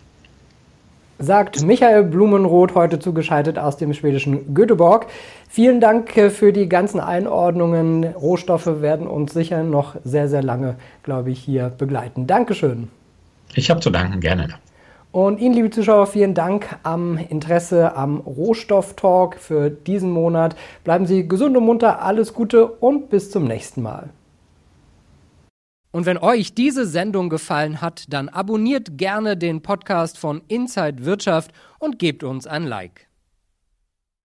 sagt 1.22 1.62
Michael 1.62 2.02
Blumenroth, 2.04 2.74
heute 2.74 2.98
zugeschaltet 2.98 3.58
aus 3.58 3.76
dem 3.76 3.94
schwedischen 3.94 4.54
Göteborg. 4.54 5.06
Vielen 5.48 5.80
Dank 5.80 6.16
äh, 6.16 6.30
für 6.30 6.52
die 6.52 6.68
ganzen 6.68 7.00
Einordnungen. 7.00 8.04
Rohstoffe 8.04 8.80
werden 8.80 9.06
uns 9.06 9.32
sicher 9.32 9.62
noch 9.62 9.96
sehr, 10.04 10.28
sehr 10.28 10.42
lange, 10.42 10.76
glaube 11.02 11.30
ich, 11.30 11.38
hier 11.38 11.68
begleiten. 11.68 12.26
Dankeschön. 12.26 12.88
Ich 13.54 13.70
habe 13.70 13.80
zu 13.80 13.90
danken, 13.90 14.20
gerne. 14.20 14.48
Und 15.12 15.40
Ihnen, 15.40 15.54
liebe 15.54 15.68
Zuschauer, 15.68 16.06
vielen 16.06 16.32
Dank 16.32 16.78
am 16.84 17.18
Interesse 17.18 17.94
am 17.94 18.20
Rohstofftalk 18.20 19.38
für 19.38 19.68
diesen 19.68 20.10
Monat. 20.10 20.56
Bleiben 20.84 21.06
Sie 21.06 21.28
gesund 21.28 21.54
und 21.54 21.66
munter, 21.66 22.00
alles 22.00 22.32
Gute 22.32 22.66
und 22.66 23.10
bis 23.10 23.30
zum 23.30 23.44
nächsten 23.44 23.82
Mal. 23.82 24.08
Und 25.90 26.06
wenn 26.06 26.16
euch 26.16 26.54
diese 26.54 26.86
Sendung 26.86 27.28
gefallen 27.28 27.82
hat, 27.82 28.06
dann 28.08 28.30
abonniert 28.30 28.96
gerne 28.96 29.36
den 29.36 29.60
Podcast 29.60 30.16
von 30.16 30.40
Inside 30.48 31.04
Wirtschaft 31.04 31.52
und 31.78 31.98
gebt 31.98 32.24
uns 32.24 32.46
ein 32.46 32.64
Like. 32.64 33.11